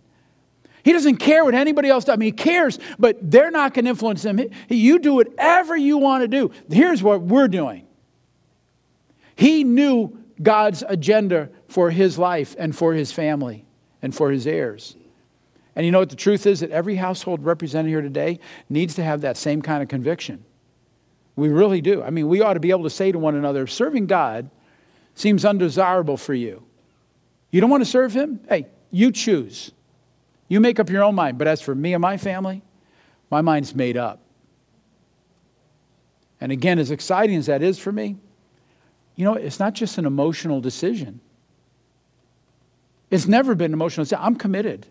He 0.84 0.94
doesn't 0.94 1.18
care 1.18 1.44
what 1.44 1.56
anybody 1.56 1.90
else 1.90 2.06
does. 2.06 2.14
I 2.14 2.18
mean, 2.18 2.28
he 2.28 2.32
cares, 2.32 2.78
but 3.00 3.18
they're 3.20 3.50
not 3.50 3.74
going 3.74 3.86
to 3.86 3.90
influence 3.90 4.24
him. 4.24 4.40
You 4.70 5.00
do 5.00 5.16
whatever 5.16 5.76
you 5.76 5.98
want 5.98 6.22
to 6.22 6.28
do. 6.28 6.52
Here's 6.70 7.02
what 7.02 7.24
we're 7.24 7.48
doing. 7.48 7.88
He 9.36 9.64
knew 9.64 10.16
God's 10.42 10.84
agenda 10.88 11.50
for 11.68 11.90
his 11.90 12.20
life 12.20 12.56
and 12.60 12.76
for 12.76 12.94
his 12.94 13.12
family 13.12 13.66
and 14.04 14.14
for 14.14 14.30
his 14.30 14.46
heirs. 14.46 14.96
And 15.76 15.86
you 15.86 15.92
know 15.92 16.00
what 16.00 16.10
the 16.10 16.16
truth 16.16 16.46
is? 16.46 16.62
That 16.62 16.72
every 16.72 16.96
household 16.96 17.44
represented 17.44 17.90
here 17.90 18.02
today 18.02 18.40
needs 18.70 18.96
to 18.96 19.04
have 19.04 19.22
that 19.22 19.38
same 19.38 19.62
kind 19.62 19.84
of 19.84 19.90
conviction. 19.90 20.46
We 21.36 21.50
really 21.50 21.82
do. 21.82 22.02
I 22.02 22.12
mean, 22.12 22.30
we 22.30 22.42
ought 22.42 22.54
to 22.54 22.60
be 22.60 22.70
able 22.70 22.84
to 22.84 22.90
say 22.90 23.12
to 23.12 23.20
one 23.20 23.36
another, 23.36 23.68
serving 23.68 24.08
God 24.08 24.50
seems 25.16 25.44
undesirable 25.44 26.18
for 26.18 26.34
you. 26.34 26.64
You 27.52 27.62
don't 27.62 27.70
want 27.70 27.82
to 27.82 27.90
serve 27.90 28.14
Him? 28.14 28.40
Hey, 28.48 28.68
you 28.92 29.12
choose. 29.12 29.72
You 30.48 30.60
make 30.60 30.80
up 30.80 30.90
your 30.90 31.04
own 31.04 31.16
mind. 31.16 31.38
But 31.38 31.48
as 31.48 31.62
for 31.62 31.76
me 31.76 31.94
and 31.94 32.02
my 32.02 32.18
family, 32.18 32.62
my 33.30 33.42
mind's 33.42 33.76
made 33.76 33.98
up. 33.98 34.22
And 36.40 36.52
again, 36.52 36.80
as 36.80 36.92
exciting 36.92 37.36
as 37.38 37.48
that 37.48 37.62
is 37.62 37.80
for 37.80 37.92
me, 37.92 38.18
you 39.16 39.26
know, 39.26 39.34
it's 39.34 39.60
not 39.60 39.74
just 39.74 39.98
an 39.98 40.06
emotional 40.06 40.62
decision. 40.62 41.20
It's 43.10 43.28
never 43.28 43.56
been 43.56 43.72
an 43.72 43.74
emotional. 43.74 44.04
decision. 44.04 44.24
I'm 44.24 44.36
committed. 44.36 44.88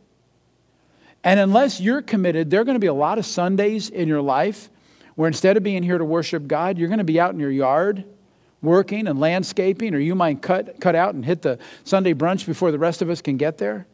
And 1.24 1.40
unless 1.40 1.80
you're 1.80 2.02
committed, 2.02 2.50
there 2.50 2.60
are 2.60 2.64
going 2.64 2.76
to 2.76 2.80
be 2.80 2.86
a 2.86 2.94
lot 2.94 3.18
of 3.18 3.24
Sundays 3.24 3.88
in 3.88 4.06
your 4.06 4.20
life 4.20 4.68
where 5.14 5.26
instead 5.26 5.56
of 5.56 5.62
being 5.62 5.82
here 5.82 5.96
to 5.96 6.04
worship 6.04 6.46
God, 6.46 6.76
you're 6.76 6.88
going 6.88 6.98
to 6.98 7.04
be 7.04 7.18
out 7.18 7.32
in 7.32 7.40
your 7.40 7.50
yard 7.50 8.04
working 8.60 9.06
and 9.06 9.20
landscaping, 9.20 9.94
or 9.94 9.98
you 9.98 10.14
might 10.14 10.42
cut, 10.42 10.80
cut 10.80 10.94
out 10.94 11.14
and 11.14 11.24
hit 11.24 11.42
the 11.42 11.58
Sunday 11.84 12.14
brunch 12.14 12.46
before 12.46 12.72
the 12.72 12.78
rest 12.78 13.02
of 13.02 13.10
us 13.10 13.20
can 13.20 13.36
get 13.36 13.58
there. 13.58 13.86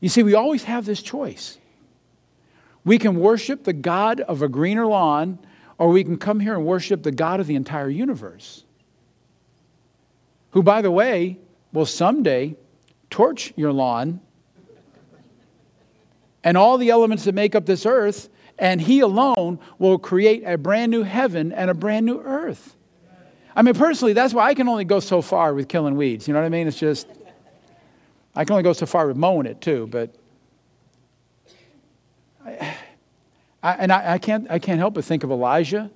You 0.00 0.08
see, 0.08 0.22
we 0.22 0.34
always 0.34 0.64
have 0.64 0.84
this 0.84 1.02
choice. 1.02 1.58
We 2.84 2.98
can 2.98 3.16
worship 3.16 3.64
the 3.64 3.72
God 3.72 4.20
of 4.20 4.42
a 4.42 4.48
greener 4.48 4.86
lawn, 4.86 5.38
or 5.78 5.88
we 5.88 6.02
can 6.02 6.16
come 6.18 6.40
here 6.40 6.54
and 6.54 6.64
worship 6.64 7.02
the 7.02 7.12
God 7.12 7.38
of 7.38 7.46
the 7.46 7.54
entire 7.54 7.88
universe. 7.88 8.64
Who, 10.50 10.62
by 10.62 10.82
the 10.82 10.90
way, 10.90 11.38
will 11.72 11.86
someday 11.86 12.56
torch 13.10 13.52
your 13.56 13.72
lawn 13.72 14.20
and 16.44 16.56
all 16.56 16.78
the 16.78 16.90
elements 16.90 17.24
that 17.24 17.34
make 17.34 17.54
up 17.54 17.66
this 17.66 17.86
earth 17.86 18.28
and 18.58 18.80
He 18.80 19.00
alone 19.00 19.58
will 19.78 19.98
create 19.98 20.44
a 20.44 20.56
brand 20.58 20.90
new 20.90 21.02
heaven 21.02 21.52
and 21.52 21.70
a 21.70 21.74
brand 21.74 22.06
new 22.06 22.20
earth. 22.20 22.76
I 23.54 23.62
mean, 23.62 23.74
personally, 23.74 24.12
that's 24.12 24.32
why 24.32 24.46
I 24.46 24.54
can 24.54 24.68
only 24.68 24.84
go 24.84 25.00
so 25.00 25.20
far 25.20 25.52
with 25.54 25.68
killing 25.68 25.96
weeds. 25.96 26.26
You 26.26 26.34
know 26.34 26.40
what 26.40 26.46
I 26.46 26.50
mean? 26.50 26.66
It's 26.66 26.78
just, 26.78 27.06
I 28.34 28.44
can 28.44 28.54
only 28.54 28.62
go 28.62 28.72
so 28.72 28.86
far 28.86 29.06
with 29.06 29.16
mowing 29.16 29.46
it 29.46 29.60
too, 29.60 29.88
but. 29.90 30.14
I, 33.62 33.72
and 33.74 33.92
I, 33.92 34.14
I, 34.14 34.18
can't, 34.18 34.50
I 34.50 34.58
can't 34.58 34.78
help 34.78 34.94
but 34.94 35.04
think 35.04 35.22
of 35.22 35.30
Elijah 35.30 35.90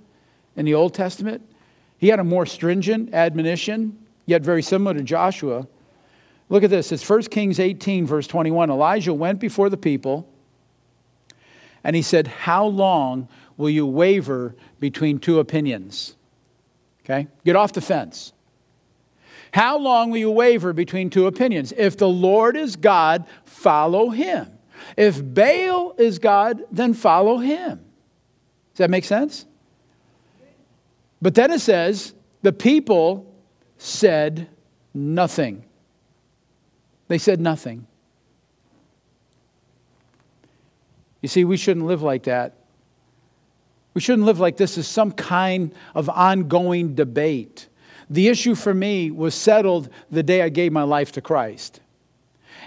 in 0.55 0.65
the 0.65 0.75
Old 0.75 0.95
Testament. 0.95 1.43
He 1.99 2.09
had 2.09 2.21
a 2.21 2.25
more 2.25 2.47
stringent 2.47 3.13
admonition, 3.15 3.99
yet 4.27 4.43
very 4.43 4.63
similar 4.63 4.95
to 4.95 5.03
Joshua. 5.03 5.67
Look 6.49 6.63
at 6.63 6.71
this. 6.71 6.93
It's 6.93 7.09
1 7.09 7.23
Kings 7.23 7.59
18, 7.59 8.07
verse 8.07 8.27
21. 8.29 8.71
Elijah 8.71 9.13
went 9.13 9.41
before 9.41 9.69
the 9.69 9.77
people 9.77 10.29
and 11.87 11.95
he 11.95 12.03
said, 12.03 12.27
How 12.27 12.67
long 12.67 13.29
will 13.57 13.71
you 13.71 13.87
waver 13.87 14.57
between 14.81 15.21
two 15.21 15.39
opinions? 15.39 16.17
Okay? 17.05 17.29
Get 17.45 17.55
off 17.55 17.73
the 17.73 17.81
fence. 17.81 18.33
How 19.53 19.79
long 19.79 20.11
will 20.11 20.19
you 20.19 20.33
waver 20.33 20.73
between 20.73 21.11
two 21.11 21.29
opinions? 21.29 21.73
If 21.77 21.97
the 21.97 22.09
Lord 22.09 22.57
is 22.57 22.75
God, 22.75 23.25
follow 23.45 24.11
him. 24.11 24.51
If 24.97 25.23
Baal 25.23 25.95
is 25.97 26.19
God, 26.19 26.65
then 26.73 26.93
follow 26.93 27.39
him. 27.39 27.79
Does 28.75 28.79
that 28.79 28.91
make 28.91 29.05
sense? 29.05 29.47
But 31.23 31.37
then 31.37 31.53
it 31.53 31.61
says, 31.61 32.15
the 32.43 32.53
people 32.53 33.33
said 33.79 34.49
nothing. 34.93 35.65
They 37.07 37.19
said 37.19 37.41
nothing. 37.41 37.87
You 41.27 41.29
see, 41.29 41.45
we 41.45 41.57
shouldn't 41.57 41.87
live 41.87 42.03
like 42.03 42.23
that. 42.23 42.55
We 43.95 44.01
shouldn't 44.01 44.27
live 44.27 44.39
like 44.39 44.57
this 44.59 44.79
is 44.79 44.87
some 44.87 45.11
kind 45.11 45.75
of 45.93 46.09
ongoing 46.09 46.95
debate. 46.95 47.67
The 48.09 48.29
issue 48.29 48.55
for 48.55 48.73
me 48.73 49.11
was 49.11 49.35
settled 49.35 49.89
the 50.09 50.23
day 50.23 50.43
I 50.43 50.51
gave 50.51 50.71
my 50.71 50.85
life 50.85 51.11
to 51.11 51.21
Christ. 51.21 51.81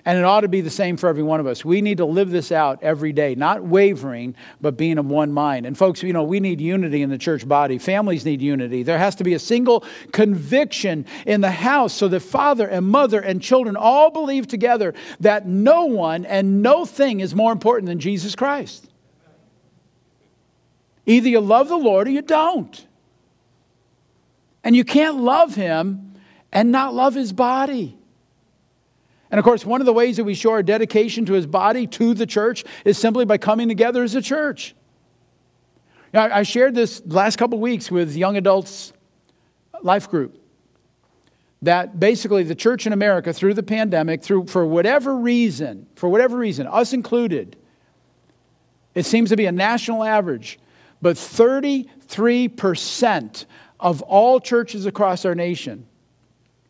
And 0.05 0.17
it 0.17 0.23
ought 0.23 0.41
to 0.41 0.47
be 0.47 0.61
the 0.61 0.69
same 0.69 0.97
for 0.97 1.09
every 1.09 1.23
one 1.23 1.39
of 1.39 1.47
us. 1.47 1.65
We 1.65 1.81
need 1.81 1.97
to 1.97 2.05
live 2.05 2.29
this 2.29 2.51
out 2.51 2.81
every 2.81 3.11
day, 3.11 3.35
not 3.35 3.63
wavering, 3.63 4.35
but 4.61 4.77
being 4.77 4.97
of 4.97 5.05
one 5.05 5.31
mind. 5.31 5.65
And 5.65 5.77
folks, 5.77 6.01
you 6.01 6.13
know, 6.13 6.23
we 6.23 6.39
need 6.39 6.61
unity 6.61 7.01
in 7.01 7.09
the 7.09 7.17
church 7.17 7.47
body. 7.47 7.77
Families 7.77 8.25
need 8.25 8.41
unity. 8.41 8.83
There 8.83 8.97
has 8.97 9.15
to 9.15 9.23
be 9.23 9.33
a 9.33 9.39
single 9.39 9.83
conviction 10.11 11.05
in 11.25 11.41
the 11.41 11.51
house 11.51 11.93
so 11.93 12.07
that 12.07 12.21
father 12.21 12.67
and 12.67 12.87
mother 12.87 13.19
and 13.19 13.41
children 13.41 13.75
all 13.75 14.09
believe 14.09 14.47
together 14.47 14.93
that 15.19 15.45
no 15.45 15.85
one 15.85 16.25
and 16.25 16.61
no 16.61 16.85
thing 16.85 17.19
is 17.19 17.35
more 17.35 17.51
important 17.51 17.87
than 17.87 17.99
Jesus 17.99 18.35
Christ. 18.35 18.89
Either 21.05 21.27
you 21.27 21.39
love 21.39 21.67
the 21.67 21.77
Lord 21.77 22.07
or 22.07 22.11
you 22.11 22.21
don't. 22.21 22.85
And 24.63 24.75
you 24.75 24.83
can't 24.83 25.17
love 25.17 25.55
him 25.55 26.13
and 26.51 26.71
not 26.71 26.93
love 26.93 27.15
his 27.15 27.33
body. 27.33 27.98
And 29.31 29.37
of 29.37 29.45
course, 29.45 29.65
one 29.65 29.81
of 29.81 29.85
the 29.85 29.93
ways 29.93 30.17
that 30.17 30.23
we 30.23 30.33
show 30.33 30.51
our 30.51 30.63
dedication 30.63 31.25
to 31.25 31.33
his 31.33 31.45
body, 31.45 31.85
to 31.87 32.13
the 32.13 32.25
church, 32.25 32.63
is 32.83 32.97
simply 32.97 33.25
by 33.25 33.37
coming 33.37 33.67
together 33.67 34.03
as 34.03 34.15
a 34.15 34.21
church. 34.21 34.75
I 36.13 36.43
shared 36.43 36.73
this 36.73 37.03
last 37.05 37.37
couple 37.37 37.59
weeks 37.59 37.91
with 37.91 38.15
young 38.15 38.37
adults 38.37 38.93
life 39.83 40.09
group 40.09 40.39
that 41.61 41.99
basically 41.99 42.43
the 42.43 42.55
church 42.55 42.87
in 42.87 42.93
America 42.93 43.33
through 43.33 43.53
the 43.53 43.63
pandemic, 43.63 44.23
through 44.23 44.47
for 44.47 44.65
whatever 44.65 45.17
reason, 45.17 45.85
for 45.95 46.07
whatever 46.09 46.37
reason, 46.37 46.67
us 46.67 46.93
included, 46.93 47.57
it 48.95 49.05
seems 49.05 49.29
to 49.29 49.35
be 49.35 49.45
a 49.45 49.51
national 49.51 50.03
average, 50.03 50.57
but 51.01 51.15
33% 51.15 53.45
of 53.79 54.01
all 54.03 54.39
churches 54.39 54.85
across 54.85 55.25
our 55.25 55.35
nation, 55.35 55.85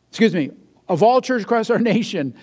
excuse 0.09 0.33
me, 0.33 0.49
of 0.89 1.03
all 1.03 1.21
churches 1.21 1.45
across 1.45 1.69
our 1.69 1.79
nation, 1.95 2.35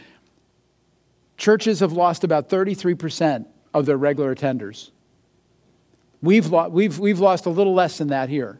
churches 1.36 1.80
have 1.80 1.92
lost 1.92 2.24
about 2.24 2.48
33% 2.48 3.44
of 3.74 3.84
their 3.84 3.96
regular 3.96 4.34
attenders. 4.34 4.90
We've, 6.22 6.46
lo- 6.46 6.68
we've, 6.68 6.98
we've 6.98 7.20
lost 7.20 7.44
a 7.46 7.50
little 7.50 7.74
less 7.74 7.98
than 7.98 8.08
that 8.08 8.30
here. 8.30 8.58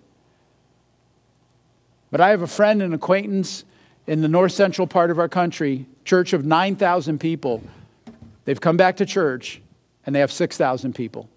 But 2.11 2.20
I 2.20 2.30
have 2.30 2.43
a 2.43 2.47
friend 2.47 2.82
and 2.82 2.93
acquaintance 2.93 3.64
in 4.07 4.20
the 4.20 4.28
north 4.28 4.53
central 4.53 4.87
part 4.87 5.11
of 5.11 5.18
our 5.18 5.28
country, 5.28 5.87
church 6.05 6.32
of 6.32 6.45
9,000 6.45 7.18
people. 7.18 7.62
They've 8.45 8.61
come 8.61 8.76
back 8.76 8.99
to 8.99 9.07
church 9.07 9.61
and 10.05 10.14
they 10.14 10.20
have 10.20 10.30
6,000 10.30 10.95
people. 10.95 11.28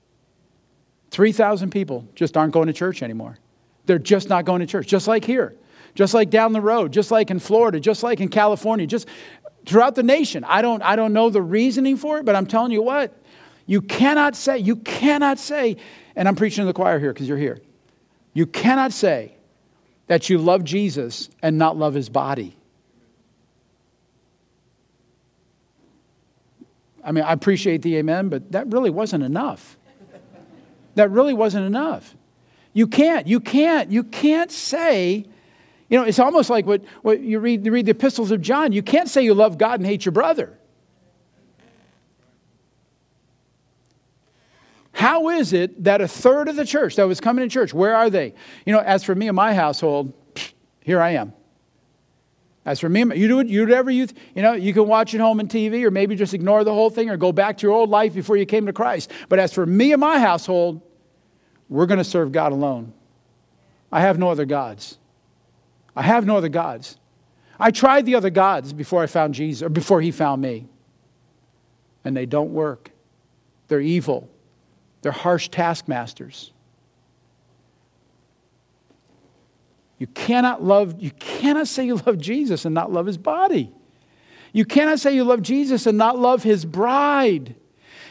3,000 1.12 1.72
people 1.72 2.06
just 2.14 2.38
aren't 2.38 2.54
going 2.54 2.68
to 2.68 2.74
church 2.74 3.02
anymore. 3.02 3.38
They're 3.86 3.98
just 3.98 4.30
not 4.30 4.46
going 4.46 4.60
to 4.60 4.68
church, 4.68 4.88
just 4.88 5.08
like 5.08 5.26
here, 5.26 5.56
just 5.96 6.14
like 6.14 6.30
down 6.30 6.54
the 6.54 6.62
road, 6.62 6.94
just 6.94 7.12
like 7.12 7.32
in 7.32 7.40
Florida, 7.40 7.80
just 7.80 8.04
like 8.04 8.20
in 8.20 8.30
California, 8.30 8.88
just 8.88 9.08
throughout 9.66 9.96
the 9.96 10.04
nation. 10.04 10.44
I 10.44 10.62
don't, 10.62 10.82
I 10.82 10.96
don't 10.96 11.14
know 11.14 11.30
the 11.30 11.42
reasoning 11.42 11.98
for 11.98 12.20
it, 12.20 12.26
but 12.26 12.36
I'm 12.36 12.46
telling 12.46 12.72
you 12.72 12.82
what, 12.82 13.16
you 13.66 13.82
cannot 13.82 14.36
say, 14.36 14.58
you 14.58 14.78
cannot 14.78 15.38
say, 15.40 15.78
and 16.16 16.28
I'm 16.28 16.36
preaching 16.36 16.64
to 16.64 16.66
the 16.66 16.74
choir 16.74 17.00
here 17.00 17.14
because 17.14 17.28
you're 17.28 17.38
here. 17.38 17.60
You 18.34 18.46
cannot 18.46 18.94
say 18.94 19.36
that 20.08 20.30
you 20.30 20.38
love 20.38 20.64
Jesus 20.64 21.30
and 21.42 21.58
not 21.58 21.78
love 21.78 21.94
his 21.94 22.10
body. 22.10 22.56
I 27.04 27.12
mean, 27.12 27.24
I 27.24 27.32
appreciate 27.32 27.82
the 27.82 27.98
amen, 27.98 28.30
but 28.30 28.52
that 28.52 28.68
really 28.68 28.90
wasn't 28.90 29.24
enough. 29.24 29.78
That 30.96 31.12
really 31.12 31.34
wasn't 31.34 31.66
enough. 31.66 32.16
You 32.74 32.88
can't, 32.88 33.28
you 33.28 33.40
can't, 33.40 33.92
you 33.92 34.04
can't 34.04 34.52
say, 34.52 35.26
you 35.90 35.98
know, 35.98 36.04
it's 36.06 36.20
almost 36.20 36.50
like 36.50 36.66
what, 36.66 36.84
what 37.02 37.20
you, 37.20 37.40
read, 37.40 37.66
you 37.66 37.72
read 37.72 37.88
the 37.88 37.92
epistles 37.92 38.32
of 38.32 38.42
John. 38.42 38.72
You 38.72 38.84
can't 38.84 39.10
say 39.10 39.24
you 39.24 39.34
love 39.34 39.58
God 39.58 39.80
and 39.80 39.88
hate 39.88 40.06
your 40.06 40.12
brother. 40.12 40.58
How 44.92 45.30
is 45.30 45.54
it 45.54 45.84
that 45.86 46.02
a 46.02 46.08
third 46.08 46.48
of 46.48 46.56
the 46.56 46.66
church 46.66 46.98
that 46.98 47.08
was 47.08 47.20
coming 47.20 47.48
to 47.48 47.52
church, 47.52 47.74
where 47.74 47.96
are 47.96 48.10
they? 48.10 48.34
You 48.66 48.74
know, 48.74 48.80
as 48.80 49.04
for 49.04 49.16
me 49.16 49.28
and 49.28 49.36
my 49.36 49.54
household, 49.54 50.14
here 50.82 51.02
I 51.02 51.12
am. 51.12 51.34
As 52.66 52.80
for 52.80 52.90
me, 52.90 53.00
you 53.16 53.28
do 53.28 53.40
it, 53.40 53.48
you 53.48 53.66
do 53.66 53.72
whatever 53.72 53.90
you, 53.90 54.08
you 54.36 54.44
know, 54.44 54.54
you 54.54 54.74
can 54.74 54.88
watch 54.88 55.16
it 55.16 55.22
home 55.22 55.40
on 55.40 55.48
TV 55.48 55.84
or 55.86 55.90
maybe 55.90 56.16
just 56.16 56.36
ignore 56.36 56.64
the 56.64 56.74
whole 56.74 56.92
thing 56.92 57.10
or 57.10 57.18
go 57.18 57.32
back 57.32 57.58
to 57.58 57.66
your 57.66 57.72
old 57.74 57.90
life 57.90 58.14
before 58.14 58.38
you 58.38 58.46
came 58.46 58.68
to 58.68 58.74
Christ. 58.74 59.10
But 59.28 59.40
as 59.40 59.52
for 59.52 59.66
me 59.66 59.92
and 59.92 60.00
my 60.02 60.20
household, 60.20 60.82
we're 61.68 61.88
going 61.88 61.98
to 61.98 62.04
serve 62.04 62.32
God 62.32 62.52
alone. 62.52 62.94
I 63.92 64.02
have 64.02 64.20
no 64.20 64.30
other 64.30 64.46
gods. 64.46 64.99
I 65.96 66.04
have 66.04 66.26
no 66.26 66.38
other 66.38 66.50
gods. 66.50 66.98
I 67.60 67.72
tried 67.72 68.06
the 68.06 68.16
other 68.16 68.30
gods 68.30 68.72
before 68.74 69.04
I 69.04 69.08
found 69.08 69.34
Jesus 69.34 69.64
or 69.64 69.70
before 69.70 70.02
he 70.02 70.12
found 70.12 70.42
me. 70.42 70.68
And 72.06 72.16
they 72.16 72.26
don't 72.26 72.54
work. 72.54 72.92
They're 73.68 73.82
evil. 73.82 74.30
They're 75.02 75.12
harsh 75.12 75.50
taskmasters. 75.50 76.52
You 79.98 80.08
cannot 80.08 80.64
love, 80.64 80.96
you 81.02 81.12
cannot 81.12 81.68
say 81.68 81.86
you 81.86 81.96
love 81.96 82.18
Jesus 82.18 82.64
and 82.64 82.74
not 82.74 82.92
love 82.92 83.06
his 83.06 83.18
body. 83.18 83.72
You 84.54 84.66
cannot 84.66 85.00
say 85.00 85.14
you 85.14 85.26
love 85.26 85.42
Jesus 85.42 85.86
and 85.86 85.98
not 85.98 86.18
love 86.18 86.42
his 86.42 86.66
bride. 86.66 87.56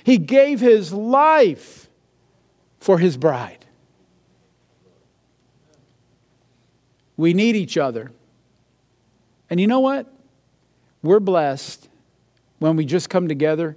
He 0.04 0.18
gave 0.18 0.60
his 0.60 0.92
life 0.92 1.88
for 2.78 2.98
his 2.98 3.16
bride. 3.16 3.57
We 7.18 7.34
need 7.34 7.56
each 7.56 7.76
other. 7.76 8.10
And 9.50 9.60
you 9.60 9.66
know 9.66 9.80
what? 9.80 10.10
We're 11.02 11.20
blessed 11.20 11.88
when 12.60 12.76
we 12.76 12.86
just 12.86 13.10
come 13.10 13.28
together 13.28 13.76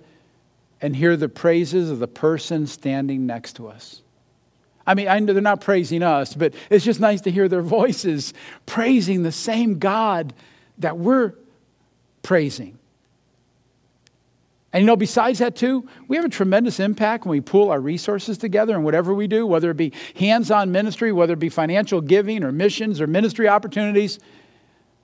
and 0.79 0.95
hear 0.95 1.17
the 1.17 1.27
praises 1.27 1.89
of 1.89 1.99
the 1.99 2.07
person 2.07 2.65
standing 2.67 3.25
next 3.25 3.57
to 3.57 3.67
us. 3.67 4.01
I 4.85 4.93
mean, 4.93 5.07
I 5.07 5.19
know 5.19 5.33
they're 5.33 5.41
not 5.41 5.61
praising 5.61 6.01
us, 6.03 6.33
but 6.33 6.53
it's 6.69 6.85
just 6.85 6.99
nice 6.99 7.21
to 7.21 7.31
hear 7.31 7.47
their 7.47 7.61
voices 7.61 8.33
praising 8.65 9.23
the 9.23 9.31
same 9.31 9.79
God 9.79 10.33
that 10.79 10.97
we're 10.97 11.33
praising. 12.23 12.77
And 14.74 14.82
you 14.82 14.88
know, 14.88 14.95
besides 14.95 15.39
that, 15.39 15.55
too, 15.55 15.88
we 16.07 16.15
have 16.15 16.26
a 16.26 16.30
tremendous 16.30 16.80
impact 16.80 17.26
when 17.26 17.32
we 17.32 17.41
pool 17.41 17.69
our 17.72 17.82
resources 17.82 18.38
together 18.38 18.74
and 18.74 18.86
whatever 18.86 19.13
we 19.13 19.28
do, 19.28 19.45
whether 19.45 19.69
it 19.72 19.78
be 19.78 19.91
hands 20.15 20.49
on 20.49 20.72
ministry, 20.72 21.11
whether 21.11 21.34
it 21.34 21.39
be 21.39 21.49
financial 21.49 21.99
giving 21.99 22.43
or 22.43 22.51
missions 22.51 23.01
or 23.01 23.07
ministry 23.07 23.49
opportunities. 23.49 24.19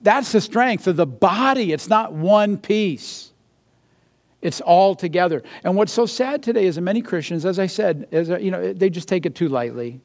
That's 0.00 0.32
the 0.32 0.40
strength 0.40 0.86
of 0.86 0.96
the 0.96 1.06
body. 1.06 1.72
It's 1.72 1.88
not 1.88 2.14
one 2.14 2.56
piece. 2.56 3.32
It's 4.40 4.60
all 4.60 4.94
together. 4.94 5.42
And 5.64 5.76
what's 5.76 5.92
so 5.92 6.06
sad 6.06 6.42
today 6.42 6.66
is 6.66 6.76
that 6.76 6.82
many 6.82 7.02
Christians, 7.02 7.44
as 7.44 7.58
I 7.58 7.66
said, 7.66 8.08
is, 8.10 8.28
you 8.28 8.50
know, 8.50 8.72
they 8.72 8.88
just 8.88 9.08
take 9.08 9.26
it 9.26 9.34
too 9.34 9.48
lightly. 9.48 10.00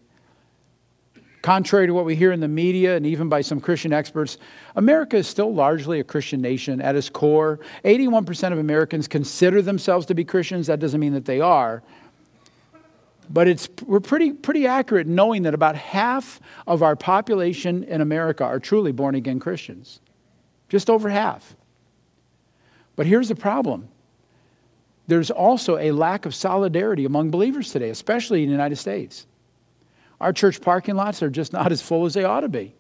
Contrary 1.44 1.86
to 1.88 1.94
what 1.94 2.06
we 2.06 2.16
hear 2.16 2.32
in 2.32 2.40
the 2.40 2.48
media 2.48 2.96
and 2.96 3.06
even 3.06 3.28
by 3.28 3.42
some 3.42 3.60
Christian 3.60 3.92
experts, 3.92 4.38
America 4.78 5.18
is 5.18 5.28
still 5.28 5.54
largely 5.54 6.00
a 6.00 6.04
Christian 6.04 6.42
nation 6.42 6.82
at 6.82 6.96
its 6.96 7.10
core. 7.10 7.60
81% 7.84 8.54
of 8.54 8.60
Americans 8.60 9.10
consider 9.10 9.62
themselves 9.62 10.06
to 10.06 10.16
be 10.16 10.24
Christians. 10.24 10.68
That 10.68 10.80
doesn't 10.80 11.02
mean 11.02 11.14
that 11.14 11.26
they 11.26 11.42
are. 11.42 11.84
But 13.30 13.50
it's, 13.50 13.68
we're 13.86 14.00
pretty, 14.00 14.32
pretty 14.32 14.66
accurate 14.68 15.06
knowing 15.06 15.44
that 15.44 15.54
about 15.54 15.76
half 15.76 16.40
of 16.66 16.82
our 16.82 16.96
population 16.96 17.84
in 17.84 18.00
America 18.00 18.46
are 18.46 18.60
truly 18.60 18.94
born 18.94 19.16
again 19.16 19.42
Christians. 19.42 20.00
Just 20.70 20.90
over 20.90 21.10
half. 21.10 21.58
But 22.96 23.06
here's 23.06 23.28
the 23.28 23.36
problem 23.36 23.90
there's 25.08 25.30
also 25.30 25.78
a 25.78 25.92
lack 25.92 26.26
of 26.26 26.34
solidarity 26.34 27.04
among 27.04 27.32
believers 27.32 27.74
today, 27.74 27.90
especially 27.90 28.44
in 28.44 28.48
the 28.48 28.54
United 28.54 28.78
States. 28.78 29.26
Our 30.24 30.34
church 30.34 30.62
parking 30.62 30.96
lots 30.96 31.22
are 31.22 31.30
just 31.30 31.54
not 31.54 31.72
as 31.72 31.82
full 31.82 32.06
as 32.06 32.14
they 32.14 32.24
ought 32.24 32.42
to 32.42 32.50
be, 32.50 32.74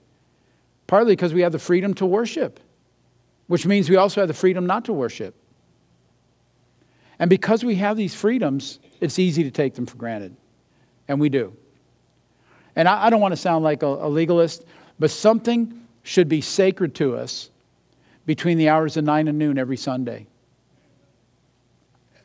partly 0.88 1.14
because 1.14 1.34
we 1.34 1.42
have 1.42 1.52
the 1.52 1.60
freedom 1.60 1.94
to 1.96 2.06
worship, 2.06 2.60
which 3.48 3.66
means 3.66 3.90
we 3.90 3.96
also 3.96 4.22
have 4.22 4.28
the 4.28 4.34
freedom 4.34 4.66
not 4.66 4.86
to 4.86 4.94
worship. 4.94 5.36
And 7.20 7.30
because 7.30 7.64
we 7.64 7.76
have 7.76 7.98
these 7.98 8.16
freedoms, 8.16 8.80
it's 9.00 9.20
easy 9.20 9.44
to 9.44 9.52
take 9.52 9.76
them 9.76 9.86
for 9.86 9.98
granted. 9.98 10.36
And 11.08 11.20
we 11.20 11.30
do. 11.30 11.56
And 12.76 12.88
I, 12.88 13.06
I 13.06 13.10
don't 13.10 13.22
want 13.22 13.34
to 13.34 13.38
sound 13.38 13.64
like 13.64 13.84
a, 13.84 13.88
a 13.88 14.10
legalist, 14.10 14.66
but 14.98 15.12
something 15.12 15.86
should 16.04 16.28
be 16.28 16.42
sacred 16.42 16.96
to 16.96 17.16
us 17.16 17.50
between 18.26 18.58
the 18.58 18.70
hours 18.70 18.98
of 18.98 19.04
9 19.04 19.28
and 19.28 19.38
noon 19.38 19.58
every 19.58 19.78
Sunday 19.78 20.28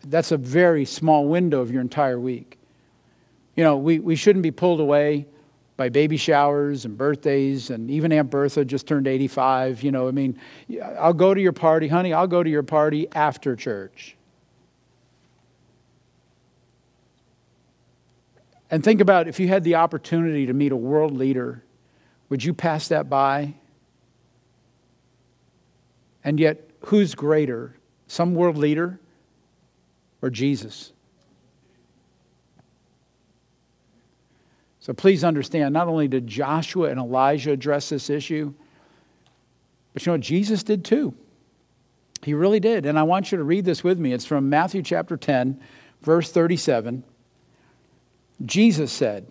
that's 0.04 0.32
a 0.32 0.36
very 0.36 0.84
small 0.84 1.26
window 1.26 1.60
of 1.60 1.70
your 1.70 1.80
entire 1.80 2.18
week. 2.18 2.57
You 3.58 3.64
know, 3.64 3.76
we, 3.76 3.98
we 3.98 4.14
shouldn't 4.14 4.44
be 4.44 4.52
pulled 4.52 4.78
away 4.78 5.26
by 5.76 5.88
baby 5.88 6.16
showers 6.16 6.84
and 6.84 6.96
birthdays, 6.96 7.70
and 7.70 7.90
even 7.90 8.12
Aunt 8.12 8.30
Bertha 8.30 8.64
just 8.64 8.86
turned 8.86 9.08
85. 9.08 9.82
You 9.82 9.90
know, 9.90 10.06
I 10.06 10.12
mean, 10.12 10.38
I'll 10.96 11.12
go 11.12 11.34
to 11.34 11.40
your 11.40 11.52
party, 11.52 11.88
honey, 11.88 12.12
I'll 12.12 12.28
go 12.28 12.40
to 12.40 12.48
your 12.48 12.62
party 12.62 13.08
after 13.16 13.56
church. 13.56 14.16
And 18.70 18.84
think 18.84 19.00
about 19.00 19.26
if 19.26 19.40
you 19.40 19.48
had 19.48 19.64
the 19.64 19.74
opportunity 19.74 20.46
to 20.46 20.52
meet 20.52 20.70
a 20.70 20.76
world 20.76 21.16
leader, 21.16 21.64
would 22.28 22.44
you 22.44 22.54
pass 22.54 22.86
that 22.86 23.10
by? 23.10 23.54
And 26.22 26.38
yet, 26.38 26.70
who's 26.82 27.16
greater? 27.16 27.74
Some 28.06 28.36
world 28.36 28.56
leader 28.56 29.00
or 30.22 30.30
Jesus. 30.30 30.92
So 34.88 34.94
please 34.94 35.22
understand, 35.22 35.74
not 35.74 35.86
only 35.86 36.08
did 36.08 36.26
Joshua 36.26 36.88
and 36.88 36.98
Elijah 36.98 37.52
address 37.52 37.90
this 37.90 38.08
issue, 38.08 38.54
but 39.92 40.06
you 40.06 40.10
know 40.10 40.14
what? 40.14 40.22
Jesus 40.22 40.62
did 40.62 40.82
too. 40.82 41.12
He 42.22 42.32
really 42.32 42.58
did. 42.58 42.86
And 42.86 42.98
I 42.98 43.02
want 43.02 43.30
you 43.30 43.36
to 43.36 43.44
read 43.44 43.66
this 43.66 43.84
with 43.84 43.98
me. 43.98 44.14
It's 44.14 44.24
from 44.24 44.48
Matthew 44.48 44.82
chapter 44.82 45.18
10, 45.18 45.60
verse 46.00 46.32
37. 46.32 47.04
Jesus 48.46 48.90
said, 48.90 49.26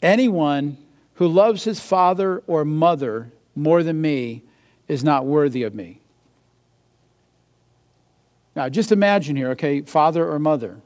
Anyone 0.00 0.78
who 1.16 1.28
loves 1.28 1.64
his 1.64 1.80
father 1.80 2.42
or 2.46 2.64
mother 2.64 3.30
more 3.54 3.82
than 3.82 4.00
me 4.00 4.42
is 4.88 5.04
not 5.04 5.26
worthy 5.26 5.64
of 5.64 5.74
me. 5.74 6.00
Now, 8.56 8.70
just 8.70 8.90
imagine 8.90 9.36
here, 9.36 9.50
okay, 9.50 9.82
father 9.82 10.26
or 10.26 10.38
mother. 10.38 10.80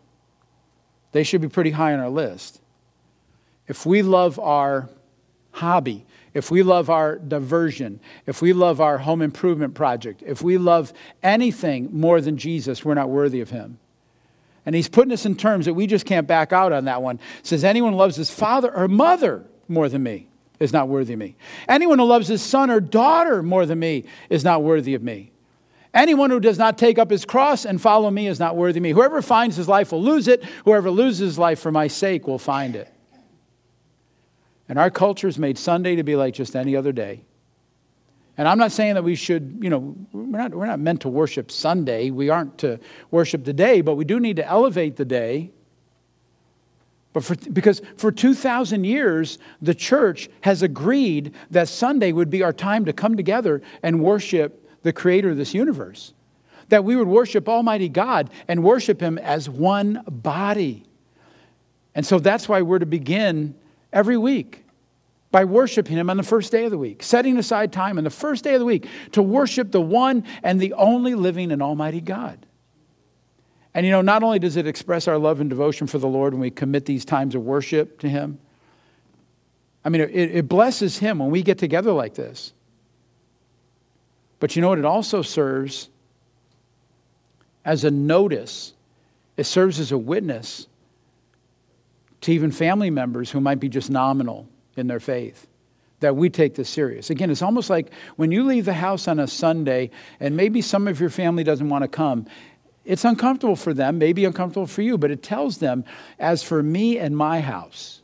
They 1.12 1.22
should 1.22 1.40
be 1.40 1.48
pretty 1.48 1.70
high 1.70 1.92
on 1.92 2.00
our 2.00 2.10
list. 2.10 2.60
If 3.68 3.86
we 3.86 4.02
love 4.02 4.38
our 4.38 4.88
hobby, 5.52 6.04
if 6.34 6.50
we 6.50 6.62
love 6.62 6.90
our 6.90 7.16
diversion, 7.16 8.00
if 8.26 8.42
we 8.42 8.52
love 8.52 8.80
our 8.80 8.98
home 8.98 9.22
improvement 9.22 9.74
project, 9.74 10.22
if 10.26 10.42
we 10.42 10.58
love 10.58 10.92
anything 11.22 11.88
more 11.92 12.20
than 12.20 12.36
Jesus, 12.36 12.84
we're 12.84 12.94
not 12.94 13.10
worthy 13.10 13.40
of 13.40 13.50
him. 13.50 13.78
And 14.66 14.74
he's 14.74 14.88
putting 14.88 15.12
us 15.12 15.24
in 15.24 15.34
terms 15.34 15.64
that 15.64 15.74
we 15.74 15.86
just 15.86 16.04
can't 16.04 16.26
back 16.26 16.52
out 16.52 16.72
on 16.72 16.84
that 16.84 17.02
one. 17.02 17.20
says, 17.42 17.64
anyone 17.64 17.94
loves 17.94 18.16
his 18.16 18.30
father 18.30 18.74
or 18.74 18.88
mother 18.88 19.44
more 19.66 19.88
than 19.88 20.02
me 20.02 20.28
is 20.60 20.72
not 20.72 20.88
worthy 20.88 21.14
of 21.14 21.18
me. 21.18 21.36
Anyone 21.68 21.98
who 21.98 22.04
loves 22.04 22.28
his 22.28 22.42
son 22.42 22.70
or 22.70 22.80
daughter 22.80 23.42
more 23.42 23.64
than 23.64 23.78
me 23.78 24.04
is 24.28 24.44
not 24.44 24.62
worthy 24.62 24.94
of 24.94 25.02
me. 25.02 25.30
Anyone 25.94 26.30
who 26.30 26.40
does 26.40 26.58
not 26.58 26.76
take 26.76 26.98
up 26.98 27.10
his 27.10 27.24
cross 27.24 27.64
and 27.64 27.80
follow 27.80 28.10
me 28.10 28.26
is 28.26 28.38
not 28.38 28.56
worthy 28.56 28.78
of 28.78 28.82
me. 28.82 28.90
Whoever 28.90 29.22
finds 29.22 29.56
his 29.56 29.68
life 29.68 29.90
will 29.90 30.02
lose 30.02 30.28
it. 30.28 30.44
Whoever 30.64 30.90
loses 30.90 31.20
his 31.20 31.38
life 31.38 31.60
for 31.60 31.72
my 31.72 31.86
sake 31.86 32.26
will 32.26 32.38
find 32.38 32.76
it. 32.76 32.92
And 34.68 34.78
our 34.78 34.90
culture 34.90 35.26
has 35.26 35.38
made 35.38 35.56
Sunday 35.56 35.96
to 35.96 36.02
be 36.02 36.16
like 36.16 36.34
just 36.34 36.54
any 36.54 36.76
other 36.76 36.92
day. 36.92 37.22
And 38.36 38.46
I'm 38.46 38.58
not 38.58 38.70
saying 38.70 38.94
that 38.94 39.02
we 39.02 39.16
should, 39.16 39.58
you 39.60 39.68
know, 39.68 39.96
we're 40.12 40.38
not, 40.38 40.54
we're 40.54 40.66
not 40.66 40.78
meant 40.78 41.00
to 41.00 41.08
worship 41.08 41.50
Sunday. 41.50 42.10
We 42.10 42.28
aren't 42.28 42.58
to 42.58 42.78
worship 43.10 43.44
the 43.44 43.52
day, 43.52 43.80
but 43.80 43.96
we 43.96 44.04
do 44.04 44.20
need 44.20 44.36
to 44.36 44.46
elevate 44.46 44.96
the 44.96 45.04
day. 45.04 45.50
But 47.12 47.24
for, 47.24 47.34
because 47.52 47.82
for 47.96 48.12
2,000 48.12 48.84
years, 48.84 49.38
the 49.60 49.74
church 49.74 50.28
has 50.42 50.62
agreed 50.62 51.34
that 51.50 51.68
Sunday 51.68 52.12
would 52.12 52.30
be 52.30 52.44
our 52.44 52.52
time 52.52 52.84
to 52.84 52.92
come 52.92 53.16
together 53.16 53.60
and 53.82 54.00
worship 54.00 54.64
the 54.82 54.92
creator 54.92 55.30
of 55.30 55.36
this 55.36 55.52
universe. 55.52 56.12
That 56.68 56.84
we 56.84 56.94
would 56.94 57.08
worship 57.08 57.48
Almighty 57.48 57.88
God 57.88 58.30
and 58.46 58.62
worship 58.62 59.00
Him 59.00 59.18
as 59.18 59.48
one 59.48 60.04
body. 60.06 60.84
And 61.94 62.06
so 62.06 62.20
that's 62.20 62.48
why 62.48 62.62
we're 62.62 62.78
to 62.78 62.86
begin 62.86 63.56
every 63.92 64.16
week 64.16 64.64
by 65.30 65.44
worshiping 65.44 65.96
Him 65.96 66.08
on 66.10 66.16
the 66.16 66.22
first 66.22 66.52
day 66.52 66.64
of 66.64 66.70
the 66.70 66.78
week, 66.78 67.02
setting 67.02 67.36
aside 67.36 67.72
time 67.72 67.98
on 67.98 68.04
the 68.04 68.10
first 68.10 68.44
day 68.44 68.54
of 68.54 68.60
the 68.60 68.64
week 68.64 68.86
to 69.12 69.22
worship 69.22 69.70
the 69.70 69.80
one 69.80 70.24
and 70.42 70.60
the 70.60 70.72
only 70.74 71.14
living 71.14 71.52
and 71.52 71.62
Almighty 71.62 72.00
God. 72.00 72.46
And 73.74 73.84
you 73.84 73.92
know, 73.92 74.00
not 74.00 74.22
only 74.22 74.38
does 74.38 74.56
it 74.56 74.66
express 74.66 75.06
our 75.06 75.18
love 75.18 75.40
and 75.40 75.50
devotion 75.50 75.86
for 75.86 75.98
the 75.98 76.08
Lord 76.08 76.32
when 76.32 76.40
we 76.40 76.50
commit 76.50 76.86
these 76.86 77.04
times 77.04 77.34
of 77.34 77.44
worship 77.44 78.00
to 78.00 78.08
Him, 78.08 78.38
I 79.84 79.90
mean, 79.90 80.00
it, 80.00 80.10
it 80.10 80.48
blesses 80.48 80.98
Him 80.98 81.18
when 81.18 81.30
we 81.30 81.42
get 81.42 81.58
together 81.58 81.92
like 81.92 82.14
this. 82.14 82.52
But 84.40 84.56
you 84.56 84.62
know 84.62 84.70
what? 84.70 84.78
It 84.78 84.84
also 84.84 85.22
serves 85.22 85.90
as 87.64 87.84
a 87.84 87.90
notice, 87.90 88.72
it 89.36 89.44
serves 89.44 89.78
as 89.78 89.92
a 89.92 89.98
witness 89.98 90.66
to 92.22 92.32
even 92.32 92.50
family 92.50 92.90
members 92.90 93.30
who 93.30 93.40
might 93.40 93.60
be 93.60 93.68
just 93.68 93.90
nominal 93.90 94.48
in 94.76 94.86
their 94.86 95.00
faith 95.00 95.46
that 96.00 96.14
we 96.14 96.30
take 96.30 96.54
this 96.54 96.68
serious. 96.68 97.10
Again, 97.10 97.30
it's 97.30 97.42
almost 97.42 97.70
like 97.70 97.92
when 98.16 98.30
you 98.30 98.44
leave 98.44 98.64
the 98.64 98.74
house 98.74 99.08
on 99.08 99.18
a 99.18 99.26
Sunday 99.26 99.90
and 100.20 100.36
maybe 100.36 100.62
some 100.62 100.86
of 100.86 101.00
your 101.00 101.10
family 101.10 101.42
doesn't 101.42 101.68
want 101.68 101.82
to 101.82 101.88
come, 101.88 102.26
it's 102.84 103.04
uncomfortable 103.04 103.56
for 103.56 103.74
them, 103.74 103.98
maybe 103.98 104.24
uncomfortable 104.24 104.66
for 104.66 104.82
you, 104.82 104.96
but 104.96 105.10
it 105.10 105.22
tells 105.22 105.58
them, 105.58 105.84
as 106.18 106.42
for 106.42 106.62
me 106.62 106.98
and 106.98 107.16
my 107.16 107.40
house, 107.40 108.00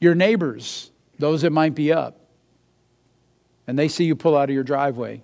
your 0.00 0.14
neighbors, 0.14 0.90
those 1.18 1.42
that 1.42 1.50
might 1.50 1.74
be 1.74 1.92
up, 1.92 2.20
and 3.66 3.78
they 3.78 3.88
see 3.88 4.04
you 4.04 4.14
pull 4.14 4.36
out 4.36 4.48
of 4.48 4.54
your 4.54 4.64
driveway, 4.64 5.22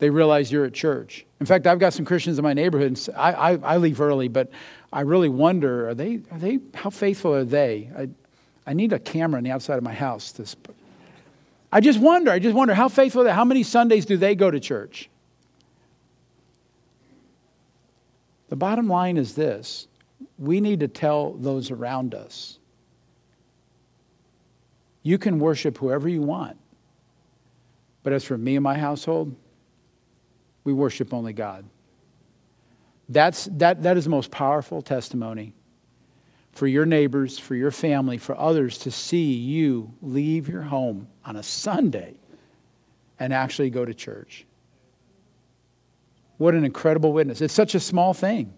they 0.00 0.10
realize 0.10 0.50
you're 0.50 0.64
at 0.64 0.74
church. 0.74 1.24
In 1.40 1.46
fact, 1.46 1.66
I've 1.66 1.78
got 1.78 1.94
some 1.94 2.04
Christians 2.04 2.38
in 2.38 2.42
my 2.42 2.52
neighborhood, 2.52 2.88
and 2.88 3.16
I, 3.16 3.32
I, 3.32 3.74
I 3.74 3.76
leave 3.76 4.00
early, 4.00 4.28
but 4.28 4.50
I 4.94 5.00
really 5.00 5.28
wonder, 5.28 5.88
are 5.88 5.94
they, 5.94 6.20
are 6.30 6.38
they, 6.38 6.60
how 6.72 6.88
faithful 6.88 7.34
are 7.34 7.44
they? 7.44 7.90
I, 7.98 8.08
I 8.64 8.74
need 8.74 8.92
a 8.92 9.00
camera 9.00 9.38
on 9.38 9.44
the 9.44 9.50
outside 9.50 9.76
of 9.76 9.82
my 9.82 9.92
house. 9.92 10.30
This, 10.30 10.54
I 11.72 11.80
just 11.80 11.98
wonder, 11.98 12.30
I 12.30 12.38
just 12.38 12.54
wonder 12.54 12.74
how 12.74 12.88
faithful 12.88 13.22
are 13.22 13.24
they? 13.24 13.32
How 13.32 13.44
many 13.44 13.64
Sundays 13.64 14.06
do 14.06 14.16
they 14.16 14.36
go 14.36 14.52
to 14.52 14.60
church? 14.60 15.10
The 18.50 18.56
bottom 18.56 18.86
line 18.86 19.16
is 19.16 19.34
this 19.34 19.88
we 20.38 20.60
need 20.60 20.78
to 20.80 20.88
tell 20.88 21.32
those 21.32 21.72
around 21.72 22.14
us 22.14 22.60
you 25.02 25.18
can 25.18 25.40
worship 25.40 25.76
whoever 25.78 26.08
you 26.08 26.22
want. 26.22 26.56
But 28.04 28.12
as 28.12 28.24
for 28.24 28.38
me 28.38 28.56
and 28.56 28.62
my 28.62 28.78
household, 28.78 29.34
we 30.62 30.72
worship 30.72 31.12
only 31.12 31.32
God. 31.32 31.64
That's, 33.08 33.48
that, 33.52 33.82
that 33.82 33.96
is 33.96 34.04
the 34.04 34.10
most 34.10 34.30
powerful 34.30 34.82
testimony 34.82 35.54
for 36.52 36.66
your 36.66 36.86
neighbors, 36.86 37.38
for 37.38 37.54
your 37.54 37.70
family, 37.70 38.16
for 38.16 38.38
others 38.38 38.78
to 38.78 38.90
see 38.90 39.32
you 39.34 39.92
leave 40.00 40.48
your 40.48 40.62
home 40.62 41.08
on 41.24 41.36
a 41.36 41.42
Sunday 41.42 42.14
and 43.18 43.32
actually 43.32 43.70
go 43.70 43.84
to 43.84 43.92
church. 43.92 44.46
What 46.38 46.54
an 46.54 46.64
incredible 46.64 47.12
witness. 47.12 47.40
It's 47.40 47.54
such 47.54 47.74
a 47.74 47.80
small 47.80 48.14
thing, 48.14 48.52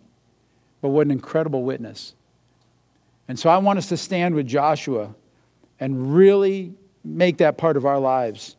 but 0.81 0.91
what 0.91 1.07
an 1.07 1.11
incredible 1.11 1.63
witness. 1.63 2.15
And 3.29 3.39
so 3.39 3.51
I 3.51 3.59
want 3.59 3.79
us 3.79 3.89
to 3.89 3.97
stand 3.97 4.35
with 4.35 4.47
Joshua 4.47 5.15
and 5.81 6.15
really 6.15 6.75
make 7.05 7.39
that 7.39 7.59
part 7.59 7.77
of 7.77 7.85
our 7.85 7.99
lives 7.99 8.57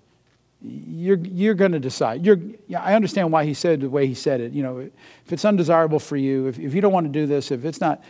you're, 0.61 1.17
you're 1.17 1.53
going 1.53 1.71
to 1.73 1.79
decide. 1.79 2.25
You're, 2.25 2.39
I 2.77 2.95
understand 2.95 3.31
why 3.31 3.45
he 3.45 3.53
said 3.53 3.81
the 3.81 3.89
way 3.89 4.07
he 4.07 4.13
said 4.13 4.41
it. 4.41 4.53
You 4.53 4.63
know, 4.63 4.79
if 4.79 5.33
it's 5.33 5.45
undesirable 5.45 5.99
for 5.99 6.17
you, 6.17 6.47
if, 6.47 6.59
if 6.59 6.73
you 6.73 6.81
don't 6.81 6.93
want 6.93 7.05
to 7.05 7.11
do 7.11 7.25
this, 7.27 7.51
if 7.51 7.63
it's 7.63 7.79
not, 7.79 8.03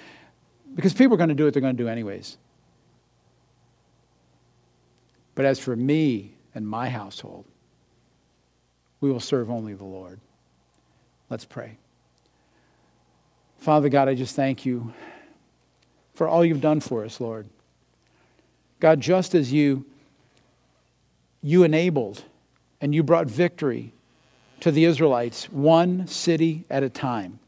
because 0.75 0.93
people 0.93 1.15
are 1.15 1.17
going 1.17 1.29
to 1.29 1.35
do 1.35 1.45
what 1.45 1.53
they're 1.53 1.61
going 1.61 1.75
to 1.75 1.83
do 1.83 1.89
anyways. 1.89 2.37
But 5.35 5.45
as 5.45 5.59
for 5.59 5.75
me 5.75 6.31
and 6.55 6.67
my 6.67 6.89
household, 6.89 7.45
we 9.01 9.11
will 9.11 9.19
serve 9.19 9.51
only 9.51 9.73
the 9.73 9.83
Lord. 9.83 10.19
Let's 11.29 11.45
pray. 11.45 11.77
Father 13.59 13.89
God, 13.89 14.07
I 14.07 14.15
just 14.15 14.35
thank 14.35 14.65
you 14.65 14.93
for 16.15 16.27
all 16.27 16.43
you've 16.43 16.61
done 16.61 16.79
for 16.79 17.03
us, 17.03 17.19
Lord. 17.19 17.47
God, 18.79 19.01
just 19.01 19.35
as 19.35 19.51
you 19.51 19.85
you 21.43 21.63
enabled 21.63 22.23
and 22.81 22.93
you 22.93 23.03
brought 23.03 23.27
victory 23.27 23.93
to 24.59 24.71
the 24.71 24.85
Israelites, 24.85 25.51
one 25.51 26.07
city 26.07 26.65
at 26.69 26.83
a 26.83 26.89
time. 26.89 27.39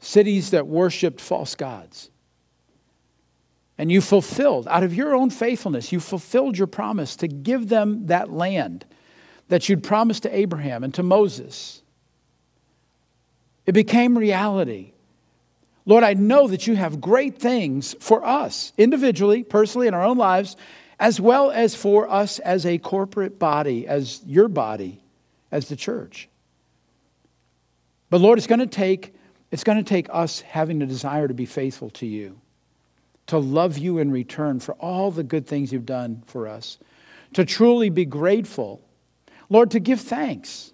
Cities 0.00 0.50
that 0.50 0.66
worshiped 0.66 1.20
false 1.20 1.54
gods. 1.54 2.10
And 3.78 3.90
you 3.90 4.00
fulfilled, 4.00 4.68
out 4.68 4.82
of 4.82 4.94
your 4.94 5.14
own 5.14 5.30
faithfulness, 5.30 5.92
you 5.92 6.00
fulfilled 6.00 6.58
your 6.58 6.66
promise 6.66 7.16
to 7.16 7.28
give 7.28 7.68
them 7.68 8.06
that 8.06 8.30
land 8.30 8.84
that 9.48 9.68
you'd 9.68 9.82
promised 9.82 10.22
to 10.24 10.36
Abraham 10.36 10.84
and 10.84 10.92
to 10.94 11.02
Moses. 11.02 11.82
It 13.66 13.72
became 13.72 14.16
reality. 14.16 14.92
Lord, 15.86 16.04
I 16.04 16.14
know 16.14 16.46
that 16.48 16.66
you 16.66 16.76
have 16.76 17.00
great 17.00 17.38
things 17.38 17.94
for 18.00 18.24
us, 18.24 18.72
individually, 18.76 19.42
personally, 19.42 19.86
in 19.86 19.94
our 19.94 20.04
own 20.04 20.18
lives, 20.18 20.56
as 21.00 21.18
well 21.18 21.50
as 21.50 21.74
for 21.74 22.08
us 22.10 22.38
as 22.40 22.66
a 22.66 22.76
corporate 22.76 23.38
body, 23.38 23.88
as 23.88 24.20
your 24.26 24.48
body, 24.48 25.00
as 25.50 25.68
the 25.68 25.74
church. 25.74 26.28
But 28.10 28.20
Lord, 28.20 28.38
it's 28.38 28.46
going 28.46 28.60
to 28.60 28.66
take 28.66 29.14
it's 29.50 29.64
going 29.64 29.78
to 29.78 29.84
take 29.84 30.06
us 30.12 30.42
having 30.42 30.80
a 30.80 30.86
desire 30.86 31.26
to 31.26 31.34
be 31.34 31.46
faithful 31.46 31.90
to 31.90 32.06
you, 32.06 32.40
to 33.26 33.38
love 33.38 33.78
you 33.78 33.98
in 33.98 34.12
return 34.12 34.60
for 34.60 34.74
all 34.74 35.10
the 35.10 35.24
good 35.24 35.44
things 35.44 35.72
you've 35.72 35.86
done 35.86 36.22
for 36.26 36.46
us, 36.46 36.78
to 37.32 37.44
truly 37.44 37.90
be 37.90 38.04
grateful. 38.04 38.80
Lord, 39.48 39.72
to 39.72 39.80
give 39.80 40.00
thanks 40.00 40.69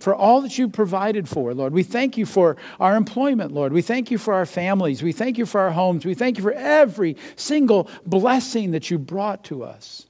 for 0.00 0.14
all 0.14 0.40
that 0.40 0.56
you 0.58 0.68
provided 0.68 1.28
for, 1.28 1.52
Lord. 1.54 1.74
We 1.74 1.82
thank 1.82 2.16
you 2.16 2.24
for 2.24 2.56
our 2.80 2.96
employment, 2.96 3.52
Lord. 3.52 3.72
We 3.72 3.82
thank 3.82 4.10
you 4.10 4.16
for 4.16 4.32
our 4.32 4.46
families. 4.46 5.02
We 5.02 5.12
thank 5.12 5.36
you 5.38 5.44
for 5.46 5.60
our 5.60 5.70
homes. 5.70 6.06
We 6.06 6.14
thank 6.14 6.38
you 6.38 6.42
for 6.42 6.52
every 6.52 7.16
single 7.36 7.88
blessing 8.06 8.70
that 8.72 8.90
you 8.90 8.98
brought 8.98 9.44
to 9.44 9.62
us. 9.62 10.06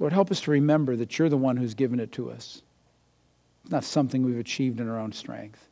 Lord, 0.00 0.12
help 0.12 0.30
us 0.30 0.40
to 0.42 0.50
remember 0.50 0.96
that 0.96 1.18
you're 1.18 1.28
the 1.28 1.36
one 1.36 1.56
who's 1.56 1.74
given 1.74 2.00
it 2.00 2.12
to 2.12 2.30
us. 2.30 2.62
It's 3.62 3.72
not 3.72 3.84
something 3.84 4.24
we've 4.24 4.38
achieved 4.38 4.80
in 4.80 4.88
our 4.88 4.98
own 4.98 5.12
strength. 5.12 5.64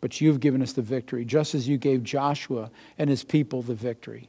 But 0.00 0.20
you've 0.20 0.40
given 0.40 0.62
us 0.62 0.72
the 0.72 0.82
victory, 0.82 1.24
just 1.24 1.54
as 1.54 1.66
you 1.66 1.78
gave 1.78 2.02
Joshua 2.02 2.70
and 2.98 3.10
his 3.10 3.24
people 3.24 3.62
the 3.62 3.74
victory. 3.74 4.28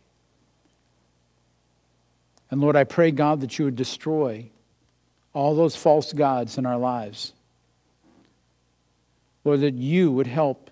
And 2.50 2.62
Lord, 2.62 2.76
I 2.76 2.84
pray, 2.84 3.12
God, 3.12 3.41
that 3.41 3.60
you 3.60 3.66
would 3.66 3.76
destroy 3.76 4.50
all 5.36 5.54
those 5.54 5.76
false 5.76 6.14
gods 6.14 6.58
in 6.58 6.66
our 6.66 6.78
lives. 6.78 7.34
Lord, 9.44 9.62
that 9.62 9.76
you 9.76 10.12
would 10.12 10.28
help 10.28 10.72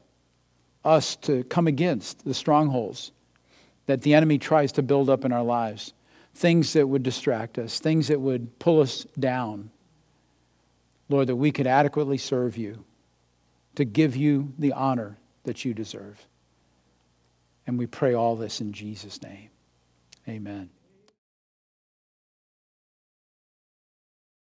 us 0.84 1.16
to 1.18 1.43
come 1.43 1.68
against 1.68 2.26
the 2.26 2.34
strongholds 2.34 3.11
that 3.86 4.01
the 4.01 4.14
enemy 4.14 4.38
tries 4.38 4.72
to 4.72 4.82
build 4.82 5.09
up 5.09 5.26
in 5.26 5.34
our 5.34 5.43
lives, 5.43 5.93
things 6.34 6.74
that 6.74 6.88
would 6.88 7.03
distract 7.03 7.59
us, 7.59 7.80
things 7.80 8.07
that 8.07 8.20
would 8.20 8.57
pull 8.57 8.80
us 8.80 9.05
down. 9.20 9.70
Lord, 11.09 11.28
that 11.28 11.36
we 11.36 11.51
could 11.51 11.68
adequately 11.68 12.18
serve 12.18 12.57
you, 12.57 12.86
to 13.76 13.84
give 13.84 14.16
you 14.16 14.53
the 14.57 14.72
honor 14.72 15.18
that 15.43 15.66
you 15.66 15.74
deserve. 15.74 16.26
And 17.68 17.78
we 17.78 17.86
pray 17.86 18.14
all 18.14 18.38
this 18.38 18.61
in 18.61 18.72
Jesus' 18.72 19.22
name. 19.22 19.49
Amen. 20.28 20.70